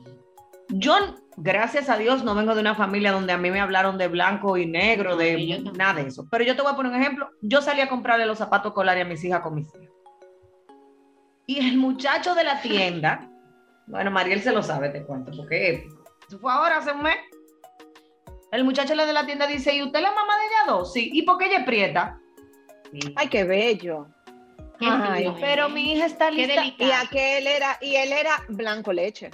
yo, 0.68 0.94
gracias 1.36 1.88
a 1.88 1.96
Dios, 1.96 2.22
no 2.22 2.34
vengo 2.34 2.54
de 2.54 2.60
una 2.60 2.74
familia 2.74 3.10
donde 3.10 3.32
a 3.32 3.38
mí 3.38 3.50
me 3.50 3.60
hablaron 3.60 3.98
de 3.98 4.08
blanco 4.08 4.56
y 4.56 4.66
negro, 4.66 5.20
y 5.20 5.46
de 5.46 5.54
tampoco. 5.56 5.76
nada 5.76 5.94
de 5.94 6.08
eso. 6.08 6.26
Pero 6.30 6.44
yo 6.44 6.54
te 6.54 6.62
voy 6.62 6.72
a 6.72 6.76
poner 6.76 6.92
un 6.92 7.00
ejemplo. 7.00 7.30
Yo 7.40 7.62
salí 7.62 7.80
a 7.80 7.88
comprarle 7.88 8.26
los 8.26 8.38
zapatos 8.38 8.72
colares 8.72 9.04
a 9.04 9.08
mis 9.08 9.24
hijas 9.24 9.40
con 9.40 9.54
mis 9.54 9.66
hijas. 9.74 9.88
Y 11.46 11.66
el 11.66 11.78
muchacho 11.78 12.34
de 12.34 12.44
la 12.44 12.60
tienda, 12.60 13.30
bueno, 13.86 14.10
Mariel 14.10 14.42
se 14.42 14.52
lo 14.52 14.62
sabe, 14.62 14.90
te 14.90 15.02
cuento, 15.04 15.32
porque. 15.34 15.88
Eso 16.28 16.38
fue 16.38 16.52
ahora, 16.52 16.76
hace 16.76 16.92
un 16.92 17.02
mes. 17.02 17.16
El 18.50 18.64
muchacho 18.64 18.96
de 18.96 19.12
la 19.12 19.26
tienda 19.26 19.46
dice, 19.46 19.74
¿y 19.74 19.82
usted 19.82 19.98
es 19.98 20.02
la 20.02 20.12
mamá 20.12 20.34
de 20.38 20.44
ella 20.46 20.72
dos? 20.72 20.92
Sí. 20.92 21.10
¿Y 21.12 21.22
por 21.22 21.38
qué 21.38 21.46
ella 21.46 21.58
es 21.58 21.64
prieta? 21.64 22.18
Ay, 23.16 23.28
qué 23.28 23.44
bello. 23.44 24.06
Qué 24.78 24.86
Ay, 24.88 25.30
Pero 25.40 25.68
mi 25.68 25.92
hija 25.92 26.06
está 26.06 26.30
lista. 26.30 26.64
Y 26.64 26.90
aquel 26.92 27.46
era, 27.46 27.76
y 27.80 27.96
él 27.96 28.12
era 28.12 28.42
blanco 28.48 28.92
leche. 28.92 29.30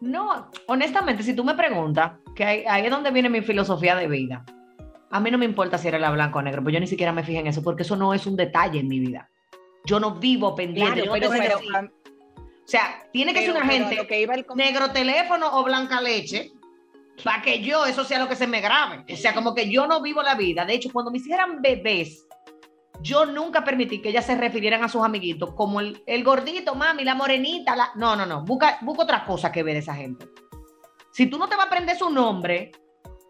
No, 0.00 0.50
honestamente, 0.66 1.22
si 1.22 1.34
tú 1.34 1.44
me 1.44 1.54
preguntas 1.54 2.12
que 2.34 2.44
ahí, 2.44 2.64
ahí 2.68 2.84
es 2.86 2.90
donde 2.90 3.10
viene 3.10 3.28
mi 3.28 3.42
filosofía 3.42 3.94
de 3.96 4.08
vida. 4.08 4.44
A 5.10 5.20
mí 5.20 5.30
no 5.30 5.38
me 5.38 5.44
importa 5.44 5.78
si 5.78 5.88
era 5.88 6.10
blanco 6.10 6.38
o 6.38 6.42
negro, 6.42 6.62
pues 6.62 6.72
yo 6.72 6.80
ni 6.80 6.86
siquiera 6.86 7.12
me 7.12 7.22
fijé 7.24 7.38
en 7.40 7.46
eso, 7.48 7.62
porque 7.62 7.82
eso 7.82 7.96
no 7.96 8.14
es 8.14 8.26
un 8.26 8.36
detalle 8.36 8.80
en 8.80 8.88
mi 8.88 9.00
vida. 9.00 9.28
Yo 9.84 9.98
no 10.00 10.12
vivo 10.16 10.54
pendiente. 10.54 11.02
Claro, 11.02 11.12
pero- 11.12 11.30
pero- 11.30 11.58
o 11.58 12.70
sea, 12.70 13.02
tiene 13.12 13.32
que 13.32 13.40
ser 13.40 13.50
una 13.52 13.66
gente 13.66 13.96
lo 13.96 14.06
que 14.06 14.20
iba 14.20 14.34
el 14.34 14.44
com- 14.44 14.56
negro 14.56 14.90
teléfono 14.90 15.48
o 15.58 15.64
blanca 15.64 16.00
leche 16.02 16.50
para 17.24 17.42
que 17.42 17.60
yo 17.62 17.84
eso 17.86 18.04
sea 18.04 18.18
lo 18.18 18.28
que 18.28 18.36
se 18.36 18.46
me 18.46 18.60
grabe. 18.60 19.04
O 19.12 19.16
sea, 19.16 19.34
como 19.34 19.54
que 19.54 19.70
yo 19.70 19.86
no 19.86 20.00
vivo 20.00 20.22
la 20.22 20.34
vida. 20.34 20.64
De 20.64 20.74
hecho, 20.74 20.90
cuando 20.92 21.10
me 21.10 21.18
hicieran 21.18 21.60
bebés, 21.62 22.26
yo 23.00 23.26
nunca 23.26 23.64
permití 23.64 24.00
que 24.02 24.08
ellas 24.10 24.26
se 24.26 24.36
refirieran 24.36 24.82
a 24.82 24.88
sus 24.88 25.04
amiguitos 25.04 25.52
como 25.54 25.80
el, 25.80 26.02
el 26.06 26.24
gordito, 26.24 26.74
mami, 26.74 27.04
la 27.04 27.14
morenita. 27.14 27.76
La... 27.76 27.90
No, 27.96 28.16
no, 28.16 28.26
no. 28.26 28.44
Busca, 28.44 28.78
busca 28.82 29.02
otra 29.04 29.24
cosa 29.24 29.52
que 29.52 29.62
ver 29.62 29.74
de 29.74 29.80
esa 29.80 29.94
gente. 29.94 30.28
Si 31.12 31.26
tú 31.26 31.38
no 31.38 31.48
te 31.48 31.56
vas 31.56 31.66
a 31.66 31.68
aprender 31.68 31.96
su 31.96 32.10
nombre, 32.10 32.70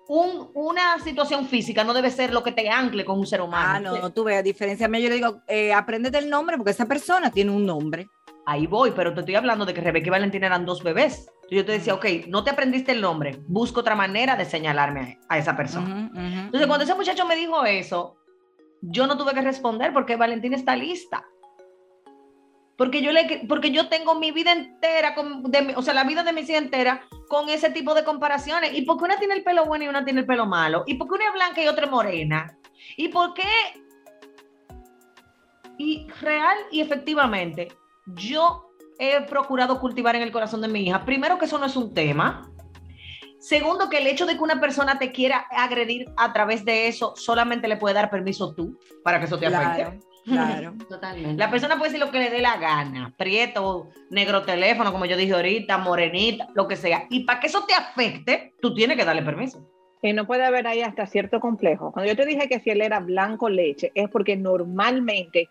un- 0.09 0.51
una 0.55 0.99
situación 1.01 1.47
física 1.47 1.85
no 1.85 1.93
debe 1.95 2.11
ser 2.11 2.33
lo 2.33 2.43
que 2.43 2.53
te 2.53 2.69
ancle 2.69 3.05
con 3.05 3.19
un 3.19 3.27
ser 3.27 3.41
humano. 3.43 3.93
Ah, 3.95 3.99
no, 4.01 4.11
tú 4.13 4.25
ves, 4.25 4.39
a 4.39 4.43
diferencia 4.43 4.89
mía, 4.89 5.01
yo 5.01 5.09
le 5.11 5.15
digo, 5.17 5.43
eh, 5.47 5.73
apréndete 5.73 6.19
el 6.19 6.29
nombre 6.31 6.57
porque 6.57 6.71
esa 6.73 6.87
persona 6.87 7.31
tiene 7.31 7.51
un 7.51 7.65
nombre. 7.67 8.09
Ahí 8.47 8.67
voy, 8.67 8.93
pero 8.93 9.13
te 9.13 9.21
estoy 9.21 9.35
hablando 9.35 9.67
de 9.67 9.75
que 9.75 9.81
Rebeca 9.83 10.07
y 10.07 10.11
Valentina 10.11 10.47
eran 10.47 10.65
dos 10.65 10.83
bebés. 10.83 11.31
Yo 11.51 11.65
te 11.65 11.73
decía, 11.73 11.95
ok, 11.95 12.05
no 12.29 12.45
te 12.45 12.51
aprendiste 12.51 12.93
el 12.93 13.01
nombre, 13.01 13.41
busca 13.47 13.81
otra 13.81 13.95
manera 13.95 14.37
de 14.37 14.45
señalarme 14.45 15.19
a, 15.29 15.35
a 15.35 15.39
esa 15.39 15.57
persona. 15.57 16.11
Entonces 16.15 16.67
cuando 16.67 16.85
ese 16.85 16.95
muchacho 16.95 17.27
me 17.27 17.37
dijo 17.37 17.65
eso, 17.65 18.19
yo 18.83 19.07
no 19.07 19.17
tuve 19.17 19.35
que 19.35 19.41
responder 19.41 19.93
porque 19.93 20.17
Valentina 20.17 20.57
está 20.57 20.77
lista. 20.77 21.25
Porque 22.77 23.03
yo, 23.03 23.11
le, 23.11 23.45
porque 23.49 23.73
yo 23.73 23.89
tengo 23.89 24.15
mi 24.15 24.31
vida 24.31 24.53
entera, 24.53 25.17
con, 25.17 25.43
de 25.51 25.75
o 25.75 25.83
sea, 25.83 25.95
la 25.95 26.05
vida 26.05 26.23
de 26.23 26.33
mi 26.33 26.43
vida 26.43 26.59
entera 26.59 27.03
con 27.29 27.49
ese 27.49 27.71
tipo 27.71 27.93
de 27.93 28.05
comparaciones. 28.05 28.73
¿Y 28.73 28.83
por 28.83 28.99
qué 28.99 29.05
una 29.05 29.19
tiene 29.19 29.35
el 29.35 29.43
pelo 29.43 29.65
bueno 29.65 29.85
y 29.85 29.89
una 29.89 30.05
tiene 30.05 30.21
el 30.21 30.27
pelo 30.27 30.47
malo? 30.47 30.85
¿Y 30.87 30.95
por 30.95 31.09
qué 31.09 31.15
una 31.15 31.27
es 31.27 31.33
blanca 31.33 31.61
y 31.61 31.67
otra 31.67 31.87
es 31.87 31.91
morena? 31.91 32.57
¿Y 32.97 33.09
por 33.09 33.35
qué? 33.35 33.43
Y 35.77 36.07
real 36.21 36.57
y 36.71 36.81
efectivamente, 36.81 37.69
yo 38.15 38.68
he 38.99 39.21
procurado 39.23 39.81
cultivar 39.81 40.17
en 40.17 40.23
el 40.23 40.33
corazón 40.33 40.61
de 40.61 40.69
mi 40.69 40.87
hija, 40.87 41.05
primero 41.05 41.39
que 41.39 41.45
eso 41.45 41.59
no 41.59 41.67
es 41.67 41.77
un 41.77 41.95
tema. 41.95 42.51
Segundo, 43.39 43.89
que 43.89 43.99
el 43.99 44.07
hecho 44.09 44.27
de 44.27 44.35
que 44.35 44.43
una 44.43 44.61
persona 44.61 44.99
te 44.99 45.13
quiera 45.13 45.47
agredir 45.51 46.07
a 46.17 46.33
través 46.33 46.65
de 46.65 46.89
eso, 46.89 47.15
solamente 47.17 47.69
le 47.69 47.77
puede 47.77 47.95
dar 47.95 48.11
permiso 48.11 48.53
tú 48.55 48.79
para 49.05 49.21
que 49.21 49.27
eso 49.27 49.39
te 49.39 49.47
afecte. 49.47 50.01
Claro, 50.25 50.55
claro. 50.61 50.75
Totalmente. 50.89 51.37
La 51.37 51.49
persona 51.49 51.79
puede 51.79 51.93
decir 51.93 52.05
lo 52.05 52.11
que 52.11 52.19
le 52.19 52.31
dé 52.31 52.41
la 52.41 52.57
gana, 52.57 53.15
prieto, 53.17 53.91
negro 54.11 54.43
teléfono, 54.43 54.91
como 54.91 55.07
yo 55.07 55.17
dije 55.17 55.35
ahorita, 55.35 55.79
morenita, 55.79 56.49
lo 56.55 56.67
que 56.67 56.75
sea. 56.75 57.07
Y 57.11 57.25
para 57.25 57.39
que 57.39 57.47
eso 57.47 57.65
te 57.65 57.75
afecte, 57.75 58.55
tú 58.61 58.75
tienes 58.75 58.97
que 58.97 59.05
darle 59.05 59.23
permiso. 59.23 59.65
Y 60.03 60.13
no 60.13 60.27
puede 60.27 60.45
haber 60.45 60.67
ahí 60.67 60.83
hasta 60.83 61.07
cierto 61.07 61.41
complejo. 61.41 61.93
Cuando 61.93 62.11
yo 62.11 62.17
te 62.17 62.27
dije 62.27 62.49
que 62.49 62.61
si 62.61 62.71
él 62.71 62.83
era 62.83 63.01
blanco 63.01 63.49
leche, 63.49 63.91
es 63.95 64.09
porque 64.09 64.37
normalmente 64.37 65.49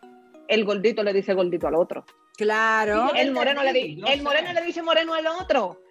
el 0.48 0.66
gordito 0.66 1.04
le 1.04 1.14
dice 1.14 1.34
gordito 1.34 1.68
al 1.68 1.76
otro. 1.76 2.06
Claro. 2.38 3.10
Sí, 3.14 3.20
El 3.20 3.32
moreno 3.32 3.64
le, 3.64 3.74
di- 3.74 3.96
yo 3.96 4.08
el 4.08 4.18
sé. 4.18 4.24
moreno 4.24 4.54
le 4.54 4.62
dice 4.62 4.82
moreno 4.82 5.14
al 5.14 5.28
otro. 5.28 5.82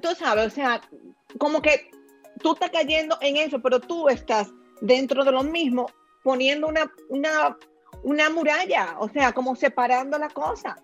Tú 0.00 0.08
sabes, 0.14 0.46
o 0.46 0.50
sea, 0.50 0.80
como 1.38 1.60
que 1.60 1.90
tú 2.42 2.52
estás 2.54 2.70
cayendo 2.70 3.18
en 3.20 3.36
eso, 3.36 3.60
pero 3.60 3.80
tú 3.80 4.08
estás 4.08 4.48
dentro 4.80 5.24
de 5.24 5.32
lo 5.32 5.42
mismo 5.42 5.86
poniendo 6.22 6.66
una, 6.68 6.90
una, 7.08 7.56
una 8.02 8.30
muralla, 8.30 8.96
o 8.98 9.08
sea, 9.08 9.32
como 9.32 9.56
separando 9.56 10.18
la 10.18 10.28
cosa. 10.28 10.76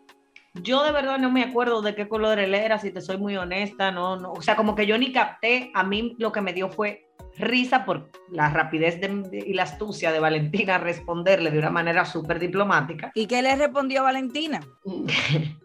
Yo 0.55 0.83
de 0.85 0.93
verdad 0.93 1.19
no 1.19 1.31
me 1.31 1.43
acuerdo 1.45 1.81
de 1.83 1.95
qué 1.95 2.09
color 2.09 2.38
él 2.38 2.55
era, 2.55 2.79
si 2.79 2.91
te 2.91 3.00
soy 3.00 3.17
muy 3.17 3.37
honesta, 3.37 3.91
no, 3.91 4.17
no. 4.17 4.33
O 4.33 4.43
sea, 4.43 4.55
como 4.57 4.75
que 4.75 4.87
yo 4.87 4.99
ni 4.99 5.12
capté, 5.12 5.71
a 5.75 5.83
mí 5.83 6.14
lo 6.19 6.31
que 6.33 6.41
me 6.43 6.52
dio 6.52 6.69
fue 6.69 7.09
risa 7.39 7.85
por 7.85 8.11
la 8.31 8.51
rapidez 8.51 9.01
de- 9.01 9.45
y 9.47 9.55
la 9.55 9.62
astucia 9.65 10.12
de 10.12 10.21
Valentina 10.21 10.75
a 10.77 10.79
responderle 10.79 11.50
de 11.50 11.59
una 11.59 11.71
manera 11.71 12.04
súper 12.04 12.39
diplomática. 12.39 13.11
¿Y 13.15 13.26
qué 13.26 13.43
le 13.43 13.54
respondió 13.56 14.02
Valentina? 14.02 14.61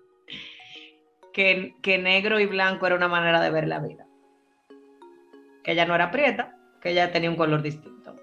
que, 1.33 1.75
que 1.81 1.97
negro 1.97 2.39
y 2.39 2.45
blanco 2.45 2.87
era 2.87 2.95
una 2.95 3.07
manera 3.07 3.41
de 3.41 3.49
ver 3.51 3.67
la 3.67 3.79
vida. 3.79 4.05
Que 5.63 5.73
ella 5.73 5.85
no 5.85 5.95
era 5.95 6.11
prieta, 6.11 6.55
que 6.81 6.91
ella 6.91 7.11
tenía 7.11 7.29
un 7.29 7.35
color 7.35 7.61
distinto. 7.61 8.15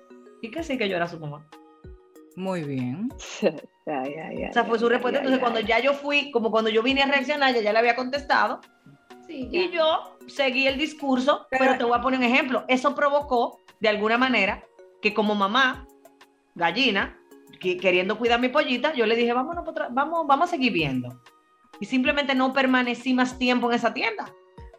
Y 0.43 0.51
que 0.51 0.63
sí, 0.63 0.77
que 0.79 0.89
yo 0.89 0.97
era 0.97 1.09
su 1.09 1.19
mamá. 1.21 1.47
Muy 2.37 2.65
bien. 2.65 3.09
Ay, 3.87 4.15
ay, 4.15 4.43
ay, 4.45 4.49
O 4.49 4.53
sea, 4.55 4.65
fue 4.65 4.79
su 4.79 4.89
respuesta. 4.89 5.19
ay, 5.21 5.27
Entonces, 5.27 5.39
ay. 5.39 5.41
cuando 5.53 5.61
ya 5.61 5.79
yo 5.79 5.93
fui, 5.93 6.31
como 6.31 6.51
cuando 6.51 6.71
yo 6.71 6.83
vine 6.83 7.03
a 7.03 7.07
reaccionar, 7.07 7.51
ella 7.51 7.61
ya 7.61 7.73
le 7.75 7.79
había 7.81 7.95
contestado. 7.95 8.63
Sí. 9.27 9.49
Y 9.51 9.71
yo 9.71 10.17
seguí 10.27 10.67
el 10.67 10.77
discurso, 10.79 11.47
pero, 11.51 11.65
Pero- 11.65 11.79
te 11.79 11.85
voy 11.85 11.99
a 11.99 12.03
poner 12.03 12.19
un 12.21 12.25
ejemplo. 12.27 12.65
Eso 12.69 12.95
provocó, 12.95 13.61
de 13.81 13.89
alguna 13.89 14.19
manera, 14.19 14.65
que 15.01 15.15
como 15.15 15.35
mamá, 15.35 15.87
gallina, 16.55 17.19
que- 17.61 17.77
queriendo 17.77 18.19
cuidar 18.19 18.41
mi 18.41 18.49
pollita, 18.49 18.93
yo 18.95 19.07
le 19.07 19.17
dije, 19.17 19.33
vámonos, 19.33 19.65
vamos, 19.91 20.27
vamos 20.27 20.49
a 20.49 20.51
seguir 20.51 20.73
viendo. 20.73 21.21
Y 21.81 21.87
simplemente 21.87 22.35
no 22.35 22.53
permanecí 22.53 23.15
más 23.15 23.39
tiempo 23.39 23.69
en 23.71 23.77
esa 23.77 23.93
tienda. 23.95 24.33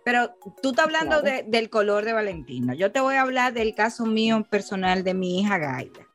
Pero 0.03 0.35
tú 0.61 0.69
estás 0.69 0.85
hablando 0.85 1.21
Claro. 1.21 1.23
de- 1.23 1.43
del 1.47 1.69
color 1.69 2.05
de 2.05 2.13
Valentina. 2.13 2.75
Yo 2.75 2.91
te 2.91 2.99
voy 3.01 3.15
a 3.15 3.21
hablar 3.23 3.53
del 3.53 3.73
caso 3.73 4.05
mío 4.05 4.45
personal 4.49 5.03
de 5.03 5.13
mi 5.15 5.39
hija 5.39 5.57
Gaila. 5.57 6.07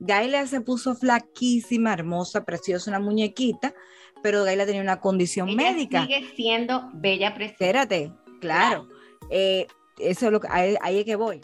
Gaila 0.00 0.46
se 0.46 0.60
puso 0.60 0.94
flaquísima, 0.94 1.92
hermosa, 1.94 2.44
preciosa, 2.44 2.90
una 2.90 3.00
muñequita, 3.00 3.74
pero 4.22 4.44
Gaila 4.44 4.66
tenía 4.66 4.82
una 4.82 5.00
condición 5.00 5.48
Ella 5.48 5.56
médica. 5.56 6.02
Sigue 6.02 6.24
siendo 6.34 6.90
bella 6.94 7.34
preciosa. 7.34 7.64
Espérate, 7.64 8.12
claro. 8.40 8.88
Eh, 9.30 9.66
eso 9.98 10.26
es 10.26 10.32
lo 10.32 10.40
que, 10.40 10.48
ahí, 10.50 10.76
ahí 10.80 10.98
es 10.98 11.04
que 11.04 11.16
voy. 11.16 11.40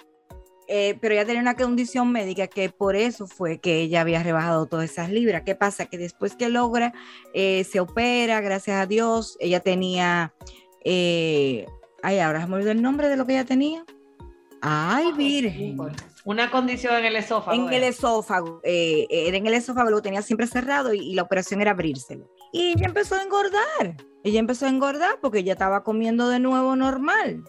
Eh, 0.66 0.96
pero 1.00 1.14
ella 1.14 1.26
tenía 1.26 1.42
una 1.42 1.56
condición 1.56 2.10
médica 2.10 2.46
que 2.46 2.70
por 2.70 2.96
eso 2.96 3.26
fue 3.26 3.58
que 3.58 3.80
ella 3.80 4.00
había 4.00 4.22
rebajado 4.22 4.66
todas 4.66 4.90
esas 4.90 5.10
libras. 5.10 5.42
¿Qué 5.44 5.54
pasa? 5.54 5.86
Que 5.86 5.98
después 5.98 6.36
que 6.36 6.48
logra, 6.48 6.94
eh, 7.34 7.64
se 7.64 7.80
opera, 7.80 8.40
gracias 8.40 8.78
a 8.78 8.86
Dios, 8.86 9.36
ella 9.40 9.60
tenía, 9.60 10.32
eh, 10.84 11.66
ay, 12.02 12.18
ahora 12.18 12.40
se 12.40 12.46
me 12.46 12.54
olvidó 12.56 12.70
el 12.70 12.80
nombre 12.80 13.08
de 13.08 13.16
lo 13.16 13.26
que 13.26 13.34
ella 13.34 13.44
tenía. 13.44 13.84
Ay, 14.62 15.12
virgen. 15.12 15.76
Una 16.24 16.50
condición 16.50 16.96
en 16.96 17.04
el 17.04 17.16
esófago. 17.16 17.68
En 17.68 17.70
el 17.70 17.82
esófago, 17.82 18.60
eh, 18.64 19.06
era 19.10 19.36
en 19.36 19.46
el 19.46 19.52
esófago, 19.52 19.90
lo 19.90 20.00
tenía 20.00 20.22
siempre 20.22 20.46
cerrado 20.46 20.94
y, 20.94 21.00
y 21.00 21.14
la 21.14 21.22
operación 21.22 21.60
era 21.60 21.72
abrírselo. 21.72 22.30
Y 22.54 22.68
ella 22.68 22.86
empezó 22.86 23.16
a 23.16 23.22
engordar. 23.24 23.96
Ella 24.22 24.38
empezó 24.38 24.66
a 24.66 24.68
engordar 24.68 25.18
porque 25.20 25.40
ella 25.40 25.54
estaba 25.54 25.82
comiendo 25.82 26.28
de 26.28 26.38
nuevo 26.38 26.76
normal. 26.76 27.42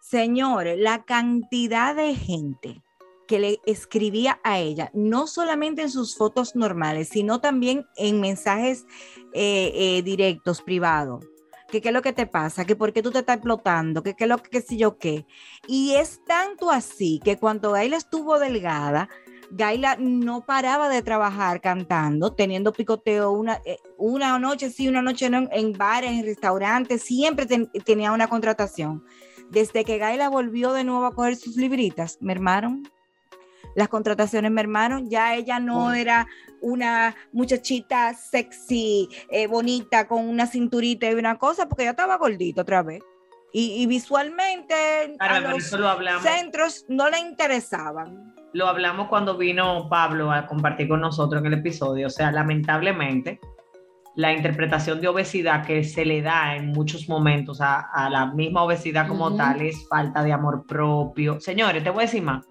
Señores, 0.00 0.78
la 0.78 1.04
cantidad 1.04 1.94
de 1.94 2.14
gente 2.14 2.82
que 3.28 3.38
le 3.38 3.60
escribía 3.66 4.40
a 4.42 4.58
ella, 4.58 4.90
no 4.94 5.26
solamente 5.26 5.82
en 5.82 5.90
sus 5.90 6.16
fotos 6.16 6.56
normales, 6.56 7.10
sino 7.10 7.42
también 7.42 7.84
en 7.96 8.18
mensajes 8.18 8.86
eh, 9.34 9.72
eh, 9.74 10.02
directos, 10.02 10.62
privados. 10.62 11.22
Que 11.68 11.82
qué 11.82 11.88
es 11.88 11.94
lo 11.94 12.00
que 12.00 12.14
te 12.14 12.26
pasa, 12.26 12.64
que 12.64 12.74
por 12.74 12.94
qué 12.94 13.02
tú 13.02 13.10
te 13.10 13.18
estás 13.18 13.36
explotando, 13.36 14.02
que 14.02 14.14
qué 14.14 14.24
es 14.24 14.30
lo 14.30 14.38
que 14.38 14.62
sé 14.62 14.78
yo 14.78 14.96
qué. 14.96 15.26
Y 15.68 15.96
es 15.96 16.24
tanto 16.24 16.70
así 16.70 17.20
que 17.22 17.36
cuando 17.36 17.72
Gaila 17.72 17.98
estuvo 17.98 18.38
delgada, 18.38 19.10
Gaila 19.52 19.96
no 19.98 20.42
paraba 20.46 20.88
de 20.88 21.02
trabajar 21.02 21.60
cantando, 21.60 22.32
teniendo 22.32 22.72
picoteo 22.72 23.32
una, 23.32 23.60
eh, 23.64 23.78
una 23.98 24.38
noche 24.38 24.70
sí, 24.70 24.88
una 24.88 25.02
noche 25.02 25.28
no, 25.28 25.48
en, 25.50 25.72
bares, 25.72 26.12
en 26.12 26.24
restaurantes, 26.24 27.02
siempre 27.02 27.46
ten- 27.46 27.70
tenía 27.84 28.12
una 28.12 28.28
contratación. 28.28 29.04
Desde 29.50 29.84
que 29.84 29.98
Gaila 29.98 30.28
volvió 30.28 30.72
de 30.72 30.84
nuevo 30.84 31.04
a 31.06 31.14
coger 31.14 31.34
sus 31.36 31.56
libritas, 31.56 32.18
mermaron. 32.20 32.88
Las 33.74 33.88
contrataciones 33.88 34.50
mermaron, 34.52 35.10
ya 35.10 35.34
ella 35.34 35.58
no 35.58 35.86
Oh. 35.86 35.92
era 35.92 36.26
una 36.60 37.16
muchachita 37.32 38.14
sexy, 38.14 39.08
eh, 39.30 39.46
bonita, 39.46 40.06
con 40.06 40.28
una 40.28 40.46
cinturita 40.46 41.10
y 41.10 41.14
una 41.14 41.38
cosa, 41.38 41.68
porque 41.68 41.84
ya 41.84 41.90
estaba 41.90 42.16
gordita 42.18 42.62
otra 42.62 42.82
vez. 42.82 43.02
Y, 43.52 43.82
y 43.82 43.86
visualmente 43.86 45.16
a 45.18 45.40
los 45.40 45.72
lo 45.72 46.20
centros 46.20 46.84
no 46.88 47.08
le 47.10 47.18
interesaban. 47.18 48.32
Lo 48.52 48.66
hablamos 48.66 49.08
cuando 49.08 49.36
vino 49.36 49.88
Pablo 49.88 50.32
a 50.32 50.46
compartir 50.46 50.88
con 50.88 51.00
nosotros 51.00 51.40
en 51.40 51.46
el 51.52 51.60
episodio. 51.60 52.08
O 52.08 52.10
sea, 52.10 52.32
lamentablemente, 52.32 53.40
la 54.16 54.32
interpretación 54.32 55.00
de 55.00 55.08
obesidad 55.08 55.64
que 55.64 55.84
se 55.84 56.04
le 56.04 56.20
da 56.20 56.56
en 56.56 56.68
muchos 56.72 57.08
momentos 57.08 57.60
a, 57.60 57.80
a 57.80 58.10
la 58.10 58.26
misma 58.26 58.64
obesidad 58.64 59.06
como 59.06 59.36
tal 59.36 59.62
es 59.62 59.86
falta 59.88 60.22
de 60.22 60.32
amor 60.32 60.66
propio. 60.66 61.40
Señores, 61.40 61.84
te 61.84 61.90
voy 61.90 62.02
a 62.02 62.06
decir 62.06 62.22
más. 62.22 62.44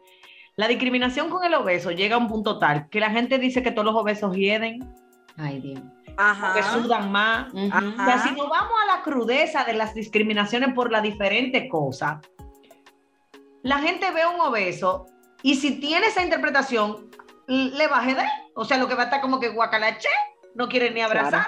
La 0.55 0.67
discriminación 0.67 1.29
con 1.29 1.43
el 1.43 1.53
obeso 1.53 1.91
llega 1.91 2.15
a 2.15 2.19
un 2.19 2.27
punto 2.27 2.59
tal 2.59 2.89
que 2.89 2.99
la 2.99 3.11
gente 3.11 3.39
dice 3.39 3.63
que 3.63 3.71
todos 3.71 3.85
los 3.85 3.95
obesos 3.95 4.35
hieden, 4.35 4.93
Ay, 5.37 5.61
Dios. 5.61 5.79
Ajá. 6.17 6.53
que 6.53 6.63
sudan 6.63 7.11
más. 7.11 7.53
Ujú. 7.53 7.69
Ajá. 7.71 7.87
O 7.87 8.05
sea, 8.05 8.19
si 8.19 8.35
nos 8.35 8.49
vamos 8.49 8.73
a 8.83 8.97
la 8.97 9.03
crudeza 9.03 9.63
de 9.63 9.73
las 9.73 9.93
discriminaciones 9.93 10.73
por 10.73 10.91
la 10.91 10.99
diferente 11.01 11.69
cosa, 11.69 12.19
la 13.63 13.79
gente 13.79 14.11
ve 14.11 14.21
a 14.21 14.29
un 14.29 14.41
obeso 14.41 15.05
y 15.41 15.55
si 15.55 15.79
tiene 15.79 16.07
esa 16.07 16.23
interpretación, 16.23 17.09
le 17.47 17.87
baje 17.87 18.15
de 18.15 18.21
él. 18.21 18.27
O 18.55 18.65
sea, 18.65 18.77
lo 18.77 18.87
que 18.87 18.95
va 18.95 19.03
a 19.03 19.05
estar 19.05 19.21
como 19.21 19.39
que 19.39 19.49
guacalache, 19.49 20.09
no 20.55 20.67
quiere 20.67 20.91
ni 20.91 21.01
abrazar. 21.01 21.47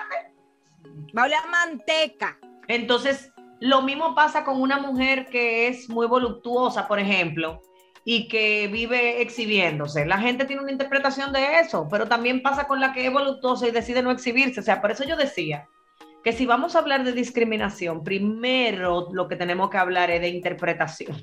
Va 1.17 1.23
a 1.23 1.25
a 1.25 1.49
manteca. 1.49 2.37
Entonces, 2.67 3.31
Lo 3.59 3.83
mismo 3.83 4.15
pasa 4.15 4.43
con 4.43 4.59
una 4.59 4.79
mujer 4.79 5.27
que 5.27 5.67
es 5.67 5.87
muy 5.87 6.07
voluptuosa, 6.07 6.87
por 6.87 6.97
ejemplo, 6.97 7.61
y 8.03 8.27
que 8.27 8.67
vive 8.67 9.21
exhibiéndose. 9.21 10.03
La 10.07 10.17
gente 10.17 10.45
tiene 10.45 10.63
una 10.63 10.71
interpretación 10.71 11.31
de 11.31 11.59
eso, 11.59 11.87
pero 11.87 12.07
también 12.07 12.41
pasa 12.41 12.67
con 12.67 12.79
la 12.79 12.91
que 12.91 13.05
es 13.05 13.13
voluptuosa 13.13 13.67
y 13.67 13.71
decide 13.71 14.01
no 14.01 14.09
exhibirse. 14.09 14.61
O 14.61 14.63
sea, 14.63 14.81
por 14.81 14.89
eso 14.89 15.03
yo 15.03 15.15
decía 15.15 15.67
que 16.23 16.33
si 16.33 16.47
vamos 16.47 16.75
a 16.75 16.79
hablar 16.79 17.03
de 17.03 17.11
discriminación, 17.11 18.03
primero 18.03 19.09
lo 19.11 19.27
que 19.27 19.35
tenemos 19.35 19.69
que 19.69 19.77
hablar 19.77 20.09
es 20.09 20.21
de 20.21 20.29
interpretación. 20.29 21.15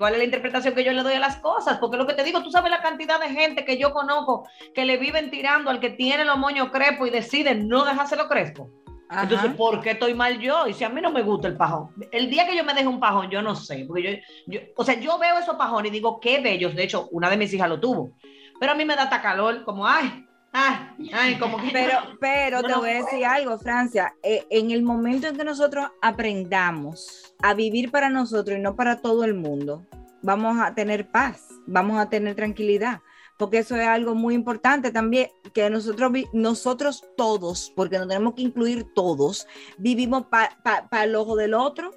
¿Cuál 0.00 0.14
es 0.14 0.18
la 0.20 0.24
interpretación 0.24 0.74
que 0.74 0.82
yo 0.82 0.94
le 0.94 1.02
doy 1.02 1.12
a 1.12 1.20
las 1.20 1.36
cosas? 1.36 1.76
Porque 1.76 1.98
lo 1.98 2.06
que 2.06 2.14
te 2.14 2.24
digo, 2.24 2.42
tú 2.42 2.50
sabes 2.50 2.70
la 2.70 2.80
cantidad 2.80 3.20
de 3.20 3.28
gente 3.28 3.66
que 3.66 3.76
yo 3.76 3.92
conozco 3.92 4.48
que 4.74 4.86
le 4.86 4.96
viven 4.96 5.30
tirando 5.30 5.68
al 5.68 5.78
que 5.78 5.90
tiene 5.90 6.24
los 6.24 6.38
moños 6.38 6.70
crespos 6.70 7.08
y 7.08 7.10
deciden 7.10 7.68
no 7.68 7.84
dejárselo 7.84 8.26
crespo. 8.26 8.70
Entonces, 9.10 9.52
¿por 9.56 9.82
qué 9.82 9.90
estoy 9.90 10.14
mal 10.14 10.40
yo? 10.40 10.66
Y 10.66 10.72
si 10.72 10.84
a 10.84 10.88
mí 10.88 11.02
no 11.02 11.10
me 11.10 11.20
gusta 11.20 11.48
el 11.48 11.56
pajón. 11.58 11.90
El 12.12 12.30
día 12.30 12.46
que 12.46 12.56
yo 12.56 12.64
me 12.64 12.72
deje 12.72 12.86
un 12.86 12.98
pajón, 12.98 13.28
yo 13.28 13.42
no 13.42 13.54
sé. 13.54 13.84
Porque 13.86 14.22
yo, 14.46 14.60
o 14.74 14.84
sea, 14.86 14.98
yo 14.98 15.18
veo 15.18 15.38
esos 15.38 15.56
pajones 15.56 15.90
y 15.90 15.96
digo, 15.96 16.18
qué 16.18 16.40
bellos. 16.40 16.74
De 16.74 16.84
hecho, 16.84 17.08
una 17.10 17.28
de 17.28 17.36
mis 17.36 17.52
hijas 17.52 17.68
lo 17.68 17.78
tuvo. 17.78 18.12
Pero 18.58 18.72
a 18.72 18.74
mí 18.74 18.86
me 18.86 18.96
da 18.96 19.02
hasta 19.02 19.20
calor, 19.20 19.64
como, 19.64 19.86
ay, 19.86 20.24
ay, 20.52 21.38
como 21.38 21.58
que... 21.58 21.70
Pero, 21.72 21.94
pero 22.20 22.62
te 22.62 22.74
voy 22.74 22.90
a 22.90 22.94
decir 22.94 23.24
algo, 23.24 23.58
Francia. 23.58 24.14
Eh, 24.22 24.46
en 24.50 24.70
el 24.70 24.82
momento 24.82 25.28
en 25.28 25.36
que 25.36 25.44
nosotros 25.44 25.88
aprendamos 26.02 27.34
a 27.42 27.54
vivir 27.54 27.90
para 27.90 28.10
nosotros 28.10 28.58
y 28.58 28.60
no 28.60 28.76
para 28.76 29.00
todo 29.00 29.24
el 29.24 29.34
mundo, 29.34 29.86
vamos 30.22 30.58
a 30.60 30.74
tener 30.74 31.10
paz, 31.10 31.46
vamos 31.66 31.98
a 31.98 32.08
tener 32.08 32.34
tranquilidad 32.34 33.00
porque 33.40 33.56
eso 33.56 33.74
es 33.74 33.86
algo 33.88 34.14
muy 34.14 34.34
importante 34.34 34.92
también, 34.92 35.30
que 35.54 35.70
nosotros, 35.70 36.12
nosotros 36.34 37.06
todos, 37.16 37.72
porque 37.74 37.96
nos 37.96 38.06
tenemos 38.06 38.34
que 38.34 38.42
incluir 38.42 38.84
todos, 38.94 39.46
vivimos 39.78 40.26
para 40.26 41.04
el 41.04 41.16
ojo 41.16 41.36
del 41.36 41.54
otro. 41.54 41.90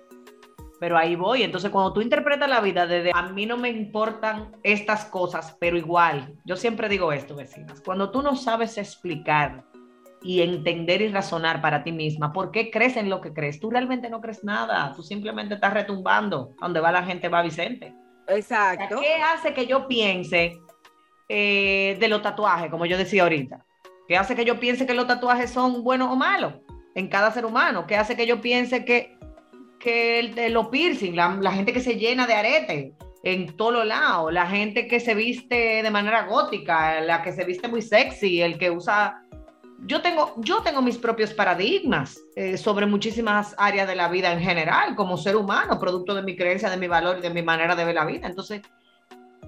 Pero 0.84 0.98
ahí 0.98 1.16
voy, 1.16 1.44
entonces 1.44 1.72
cuando 1.72 1.94
tú 1.94 2.02
interpretas 2.02 2.50
la 2.50 2.60
vida 2.60 2.86
desde 2.86 3.12
a 3.16 3.22
mí 3.22 3.46
no 3.46 3.56
me 3.56 3.70
importan 3.70 4.52
estas 4.64 5.06
cosas, 5.06 5.56
pero 5.58 5.78
igual, 5.78 6.36
yo 6.44 6.58
siempre 6.58 6.90
digo 6.90 7.14
esto, 7.14 7.38
vecinas, 7.38 7.80
cuando 7.80 8.12
tú 8.12 8.22
no 8.22 8.36
sabes 8.36 8.78
explicar 8.78 9.64
y 10.22 10.42
entender 10.42 11.02
y 11.02 11.08
razonar 11.08 11.62
para 11.62 11.86
ti 11.86 11.94
misma 11.94 12.34
por 12.34 12.52
qué 12.52 12.70
crees 12.70 12.98
en 12.98 13.10
lo 13.10 13.22
que 13.22 13.34
crees, 13.34 13.62
tú 13.62 13.70
realmente 13.70 14.10
no 14.10 14.20
crees 14.20 14.44
nada, 14.44 14.92
tú 14.94 15.04
simplemente 15.04 15.54
estás 15.54 15.74
retumbando, 15.74 16.54
donde 16.60 16.82
va 16.82 16.92
la 16.92 17.04
gente 17.04 17.30
va 17.30 17.42
Vicente. 17.44 17.96
Exacto. 18.28 19.00
¿Qué 19.00 19.16
hace 19.24 19.54
que 19.54 19.66
yo 19.66 19.88
piense 19.88 20.60
eh, 21.30 21.96
de 21.98 22.08
los 22.10 22.22
tatuajes, 22.22 22.70
como 22.70 22.86
yo 22.86 22.98
decía 22.98 23.24
ahorita? 23.24 23.66
¿Qué 24.06 24.18
hace 24.18 24.36
que 24.36 24.44
yo 24.44 24.60
piense 24.60 24.86
que 24.86 24.94
los 24.94 25.08
tatuajes 25.08 25.50
son 25.50 25.82
buenos 25.82 26.12
o 26.12 26.18
malos 26.18 26.56
en 26.94 27.08
cada 27.08 27.32
ser 27.32 27.46
humano? 27.46 27.88
¿Qué 27.88 27.96
hace 27.96 28.18
que 28.18 28.28
yo 28.28 28.42
piense 28.42 28.84
que, 28.84 29.13
que 29.84 30.20
el, 30.20 30.54
los 30.54 30.70
piercing, 30.70 31.14
la, 31.14 31.52
gente 31.52 31.74
que 31.74 31.82
se 31.82 31.98
llena 31.98 32.26
de 32.26 32.34
arete 32.34 32.94
en 33.24 33.58
todos 33.58 33.86
lados, 33.86 34.32
la 34.32 34.48
gente 34.48 34.88
que 34.88 35.02
se 35.02 35.14
viste 35.14 35.84
de 35.84 35.92
manera 35.92 36.26
gótica, 36.26 37.02
la 37.02 37.22
que 37.22 37.34
se 37.34 37.44
viste 37.44 37.68
muy 37.68 37.82
sexy, 37.82 38.42
el 38.42 38.58
que 38.58 38.72
usa... 38.72 39.22
Yo 39.86 40.02
tengo, 40.02 40.36
yo 40.38 40.62
tengo 40.62 40.82
mis 40.82 40.98
propios 40.98 41.34
paradigmas 41.34 42.18
eh, 42.38 42.58
sobre 42.58 42.86
muchísimas 42.86 43.54
áreas 43.58 43.86
de 43.86 43.96
la 43.96 44.08
vida 44.08 44.32
en 44.32 44.40
general, 44.40 44.96
como 44.96 45.18
ser 45.18 45.36
humano, 45.36 45.78
producto 45.78 46.16
de 46.16 46.24
mi 46.24 46.38
creencia, 46.38 46.70
de 46.70 46.78
mi 46.78 46.88
valor 46.88 47.18
y 47.18 47.22
de 47.22 47.30
mi 47.32 47.42
manera 47.42 47.76
de 47.76 47.84
ver 47.84 47.96
la 47.96 48.06
vida. 48.06 48.28
Entonces, 48.28 48.62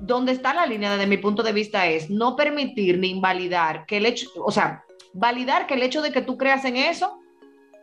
donde 0.01 0.33
está 0.33 0.53
la 0.53 0.65
línea 0.65 0.91
desde 0.91 1.07
mi 1.07 1.17
punto 1.17 1.43
de 1.43 1.53
vista 1.53 1.87
es 1.87 2.09
no 2.09 2.35
permitir 2.35 2.99
ni 2.99 3.11
invalidar 3.11 3.85
que 3.85 3.97
el 3.97 4.05
hecho, 4.05 4.27
o 4.43 4.51
sea, 4.51 4.83
validar 5.13 5.65
que 5.65 5.75
el 5.75 5.83
hecho 5.83 6.01
de 6.01 6.11
que 6.11 6.21
tú 6.21 6.37
creas 6.37 6.65
en 6.65 6.75
eso 6.75 7.17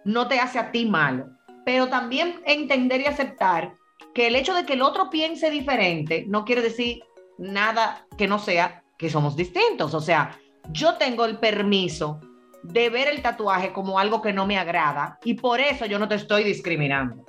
no 0.05 0.29
te 0.29 0.39
hace 0.39 0.59
a 0.59 0.71
ti 0.71 0.85
malo, 0.85 1.31
pero 1.65 1.89
también 1.89 2.41
entender 2.45 3.01
y 3.01 3.07
aceptar 3.07 3.75
que 4.15 4.27
el 4.27 4.37
hecho 4.37 4.55
de 4.55 4.65
que 4.65 4.75
el 4.75 4.83
otro 4.83 5.11
piense 5.11 5.51
diferente 5.51 6.25
no 6.29 6.45
quiere 6.45 6.63
decir 6.63 7.03
nada 7.39 8.07
que 8.19 8.29
no 8.29 8.39
sea 8.39 8.85
que 8.99 9.11
somos 9.11 9.37
distintos, 9.37 9.95
o 9.95 10.01
sea, 10.01 10.39
yo 10.71 10.95
tengo 10.95 11.25
el 11.25 11.39
permiso 11.39 12.21
de 12.63 12.91
ver 12.91 13.09
el 13.09 13.23
tatuaje 13.23 13.73
como 13.73 13.99
algo 13.99 14.23
que 14.23 14.33
no 14.33 14.47
me 14.47 14.59
agrada 14.59 15.19
y 15.25 15.35
por 15.35 15.61
eso 15.61 15.87
yo 15.87 15.99
no 15.99 16.09
te 16.09 16.15
estoy 16.15 16.45
discriminando. 16.45 17.25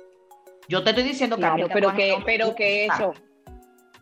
Yo 0.68 0.82
te 0.82 0.90
estoy 0.90 1.04
diciendo 1.04 1.36
que 1.36 1.68
pero 1.72 1.92
que, 1.94 2.16
pero 2.24 2.54
que 2.54 2.86
eso 2.86 3.12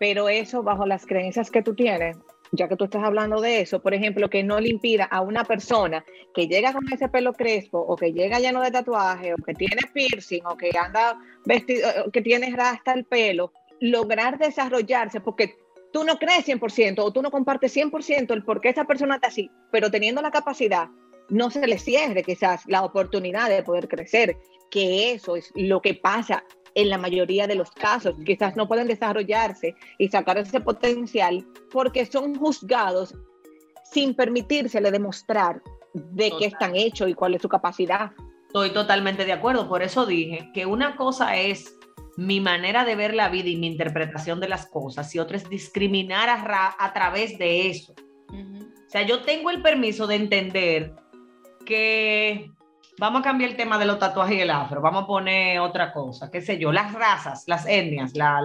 pero 0.02 0.28
eso 0.28 0.64
bajo 0.64 0.84
las 0.84 1.06
creencias 1.06 1.48
que 1.48 1.62
tú 1.62 1.76
tienes, 1.76 2.16
ya 2.52 2.68
que 2.68 2.76
tú 2.76 2.84
estás 2.84 3.02
hablando 3.02 3.40
de 3.40 3.62
eso, 3.62 3.80
por 3.80 3.94
ejemplo, 3.94 4.28
que 4.28 4.42
no 4.42 4.60
le 4.60 4.68
impida 4.68 5.04
a 5.04 5.22
una 5.22 5.44
persona 5.44 6.04
que 6.34 6.46
llega 6.46 6.72
con 6.72 6.90
ese 6.92 7.08
pelo 7.08 7.32
crespo 7.32 7.78
o 7.78 7.96
que 7.96 8.12
llega 8.12 8.40
lleno 8.40 8.60
de 8.60 8.70
tatuaje 8.70 9.32
o 9.32 9.36
que 9.36 9.54
tiene 9.54 9.80
piercing 9.92 10.44
o 10.44 10.56
que 10.56 10.70
anda 10.78 11.18
vestido, 11.46 11.88
que 12.12 12.20
tiene 12.20 12.54
rasta 12.54 12.92
el 12.92 13.04
pelo, 13.06 13.52
lograr 13.80 14.38
desarrollarse 14.38 15.20
porque 15.20 15.56
tú 15.92 16.04
no 16.04 16.18
crees 16.18 16.46
100% 16.46 16.98
o 16.98 17.12
tú 17.12 17.22
no 17.22 17.30
compartes 17.30 17.74
100% 17.74 18.32
el 18.32 18.44
por 18.44 18.60
qué 18.60 18.68
esa 18.68 18.84
persona 18.84 19.14
está 19.14 19.28
así, 19.28 19.50
pero 19.70 19.90
teniendo 19.90 20.20
la 20.20 20.30
capacidad, 20.30 20.88
no 21.30 21.50
se 21.50 21.66
le 21.66 21.78
cierre 21.78 22.22
quizás 22.22 22.64
la 22.66 22.84
oportunidad 22.84 23.48
de 23.48 23.62
poder 23.62 23.88
crecer, 23.88 24.36
que 24.70 25.12
eso 25.12 25.36
es 25.36 25.50
lo 25.54 25.80
que 25.80 25.94
pasa 25.94 26.44
en 26.74 26.88
la 26.90 26.98
mayoría 26.98 27.46
de 27.46 27.54
los 27.54 27.70
casos. 27.70 28.14
Quizás 28.24 28.56
no 28.56 28.68
pueden 28.68 28.88
desarrollarse 28.88 29.74
y 29.98 30.08
sacar 30.08 30.38
ese 30.38 30.60
potencial 30.60 31.46
porque 31.70 32.06
son 32.06 32.34
juzgados 32.34 33.14
sin 33.84 34.14
permitírsele 34.14 34.90
demostrar 34.90 35.62
de 35.94 36.32
qué 36.38 36.46
están 36.46 36.76
hechos 36.76 37.08
y 37.08 37.14
cuál 37.14 37.34
es 37.34 37.42
su 37.42 37.48
capacidad. 37.48 38.12
Estoy 38.46 38.70
totalmente 38.70 39.24
de 39.24 39.32
acuerdo, 39.32 39.68
por 39.68 39.82
eso 39.82 40.06
dije 40.06 40.50
que 40.54 40.66
una 40.66 40.96
cosa 40.96 41.36
es 41.36 41.78
mi 42.16 42.40
manera 42.40 42.84
de 42.84 42.96
ver 42.96 43.14
la 43.14 43.28
vida 43.28 43.48
y 43.48 43.56
mi 43.56 43.66
interpretación 43.66 44.40
de 44.40 44.48
las 44.48 44.66
cosas 44.66 45.14
y 45.14 45.18
otra 45.18 45.36
es 45.36 45.48
discriminar 45.48 46.28
a, 46.28 46.74
a 46.78 46.92
través 46.92 47.38
de 47.38 47.68
eso. 47.68 47.94
O 48.30 48.90
sea, 48.90 49.06
yo 49.06 49.22
tengo 49.22 49.50
el 49.50 49.62
permiso 49.62 50.06
de 50.06 50.16
entender 50.16 50.94
que 51.64 52.50
vamos 52.98 53.20
a 53.20 53.24
cambiar 53.24 53.50
el 53.50 53.56
tema 53.56 53.78
de 53.78 53.86
los 53.86 53.98
tatuajes 53.98 54.36
y 54.36 54.40
el 54.40 54.50
afro, 54.50 54.80
vamos 54.80 55.04
a 55.04 55.06
poner 55.06 55.60
otra 55.60 55.92
cosa, 55.92 56.30
qué 56.30 56.40
sé 56.40 56.58
yo, 56.58 56.72
las 56.72 56.92
razas, 56.92 57.44
las 57.46 57.66
etnias, 57.66 58.14
la, 58.14 58.40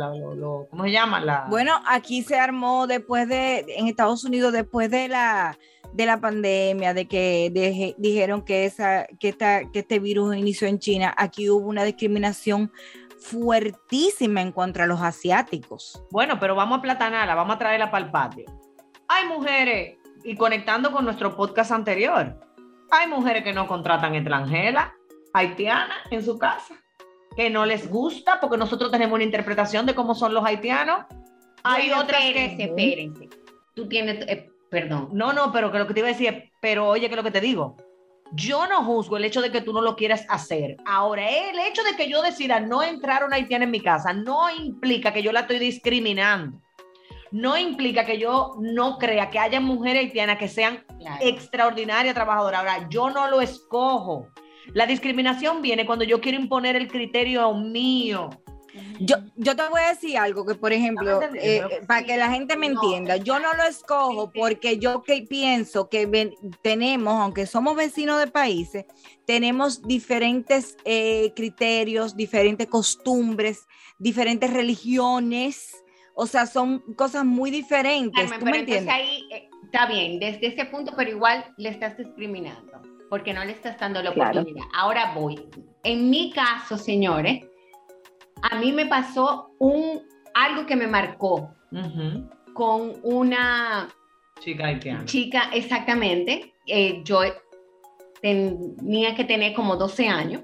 ¿cómo 0.70 0.84
se 0.84 0.92
llama? 0.92 1.20
La... 1.20 1.46
Bueno, 1.50 1.74
aquí 1.88 2.24
se 2.24 2.40
armó 2.40 2.88
después 2.88 3.28
de, 3.28 3.66
en 3.78 3.88
Estados 3.88 4.24
Unidos, 4.24 4.54
después 4.54 4.90
de 4.90 5.08
la, 5.08 5.58
de 5.94 6.06
la 6.06 6.20
pandemia, 6.20 6.94
de 6.94 7.08
que 7.08 7.94
dijeron 7.98 8.44
que, 8.44 8.66
esa, 8.66 9.06
que, 9.20 9.30
esta, 9.30 9.70
que 9.72 9.80
este 9.80 10.00
virus 10.00 10.36
inició 10.36 10.68
en 10.68 10.80
China, 10.80 11.14
aquí 11.18 11.50
hubo 11.50 11.68
una 11.68 11.84
discriminación 11.84 12.72
fuertísima 13.20 14.42
en 14.42 14.52
contra 14.52 14.84
de 14.84 14.90
los 14.90 15.02
asiáticos. 15.02 16.02
Bueno, 16.12 16.40
pero 16.40 16.56
vamos 16.56 16.80
a 16.80 16.82
platanarla, 16.82 17.36
vamos 17.36 17.56
a 17.56 17.60
traerla 17.60 17.92
para 17.92 18.06
el 18.06 18.12
patio. 18.12 18.46
Hay 19.10 19.28
mujeres, 19.28 19.98
y 20.24 20.36
conectando 20.36 20.92
con 20.92 21.06
nuestro 21.06 21.36
podcast 21.36 21.72
anterior, 21.72 22.47
hay 22.91 23.08
mujeres 23.08 23.43
que 23.43 23.54
no 23.54 23.67
contratan 23.67 24.15
extranjeras, 24.15 24.91
haitianas 25.34 25.97
en 26.12 26.23
su 26.23 26.38
casa, 26.38 26.76
que 27.36 27.50
no 27.50 27.65
les 27.65 27.89
gusta 27.89 28.39
porque 28.39 28.58
nosotros 28.58 28.91
tenemos 28.91 29.15
una 29.15 29.23
interpretación 29.23 29.86
de 29.86 29.95
cómo 29.95 30.15
son 30.15 30.34
los 30.34 30.45
haitianos. 30.45 31.06
Hay 31.63 31.91
otras 31.91 32.23
espérense, 32.23 32.58
que... 32.58 32.63
Espérense, 32.63 33.30
Tú 33.76 33.88
tienes, 33.88 34.28
eh, 34.28 34.50
perdón. 34.71 35.10
No, 35.13 35.34
no, 35.34 35.52
pero 35.52 35.71
que 35.71 35.78
lo 35.78 35.88
que 35.88 35.93
te 35.93 36.00
iba 36.00 36.10
a 36.10 36.13
decir, 36.13 36.52
pero 36.60 36.88
oye, 36.88 37.10
que 37.10 37.15
lo 37.15 37.23
que 37.23 37.32
te 37.32 37.41
digo. 37.41 37.76
Yo 38.34 38.67
no 38.67 38.84
juzgo 38.84 39.17
el 39.17 39.26
hecho 39.26 39.41
de 39.41 39.52
que 39.52 39.62
tú 39.62 39.71
no 39.71 39.82
lo 39.82 39.95
quieras 39.95 40.26
hacer. 40.30 40.78
Ahora, 40.86 41.30
el 41.30 41.60
hecho 41.60 41.84
de 41.84 41.95
que 41.95 42.10
yo 42.10 42.21
decida 42.21 42.60
no 42.60 42.84
entrar 42.84 43.21
a 43.21 43.26
una 43.26 43.38
haitiana 43.38 43.65
en 43.65 43.71
mi 43.71 43.80
casa 43.80 44.13
no 44.13 44.50
implica 44.50 45.13
que 45.13 45.21
yo 45.21 45.32
la 45.32 45.41
estoy 45.41 45.60
discriminando 45.60 46.60
no 47.32 47.58
implica 47.58 48.06
que 48.06 48.18
yo 48.18 48.56
no 48.60 48.98
crea 48.98 49.30
que 49.30 49.40
haya 49.40 49.60
mujeres 49.60 50.04
haitianas 50.04 50.38
que 50.38 50.48
sean 50.48 50.84
extraordinarias 51.22 52.13
trabajadoras. 52.13 52.60
Ahora, 52.60 52.88
yo 52.90 53.10
no 53.10 53.30
lo 53.30 53.42
escojo. 53.42 54.28
La 54.74 54.86
discriminación 54.86 55.62
viene 55.62 55.86
cuando 55.86 56.04
yo 56.04 56.20
quiero 56.20 56.40
imponer 56.40 56.76
el 56.76 56.88
criterio 56.88 57.54
mío. 57.54 58.30
Yo, 59.00 59.18
yo 59.36 59.56
te 59.56 59.68
voy 59.70 59.82
a 59.82 59.90
decir 59.90 60.18
algo 60.18 60.46
que, 60.46 60.56
por 60.56 60.74
ejemplo, 60.74 61.20
eh, 61.36 61.63
para 61.88 62.04
que 62.04 62.18
la 62.18 62.30
gente 62.30 62.56
me 62.58 62.68
entienda, 62.68 63.18
yo 63.18 63.40
no 63.40 63.54
lo 63.54 63.63
escojo 63.63 64.32
porque 64.32 64.78
yo 64.78 65.04
que 65.04 65.26
pienso 65.28 65.90
que 65.90 66.32
tenemos, 66.62 67.20
aunque 67.20 67.46
somos 67.46 67.76
vecinos 67.76 68.20
de 68.20 68.28
países, 68.28 68.86
tenemos 69.26 69.82
diferentes 69.82 70.78
eh, 70.86 71.32
criterios, 71.36 72.16
diferentes 72.16 72.68
costumbres, 72.68 73.68
diferentes 73.98 74.52
religiones, 74.52 75.84
o 76.20 76.26
sea, 76.26 76.48
son 76.48 76.80
cosas 76.96 77.24
muy 77.24 77.52
diferentes. 77.52 78.28
¿Tú 78.40 78.46
me 78.46 78.58
entiendes? 78.58 78.92
ahí 78.92 79.24
eh, 79.32 79.50
está 79.64 79.86
bien, 79.86 80.20
desde 80.20 80.48
ese 80.48 80.66
punto, 80.66 80.92
pero 80.98 81.12
igual 81.12 81.46
le 81.58 81.70
estás 81.70 81.96
discriminando, 81.96 82.82
porque 83.08 83.36
no 83.36 83.46
le 83.46 83.52
estás 83.52 83.80
dando 83.80 84.02
la 84.02 84.10
oportunidad. 84.10 84.66
Ahora 84.74 85.14
voy. 85.14 85.48
En 85.84 86.10
mi 86.10 86.32
caso, 86.32 86.76
señores, 86.76 87.46
a 88.42 88.56
mí 88.56 88.72
me 88.72 88.88
pasó 88.88 89.52
un 89.60 90.02
algo 90.34 90.66
que 90.66 90.76
me 90.76 90.88
marcó 90.88 91.54
con 92.54 92.94
una 93.04 93.88
chica 94.40 94.80
Chica, 95.06 95.52
exactamente. 95.54 96.56
Eh, 96.66 97.02
yo 97.04 97.20
tenía 98.22 99.14
que 99.14 99.24
tener 99.24 99.54
como 99.54 99.76
12 99.76 100.08
años 100.08 100.42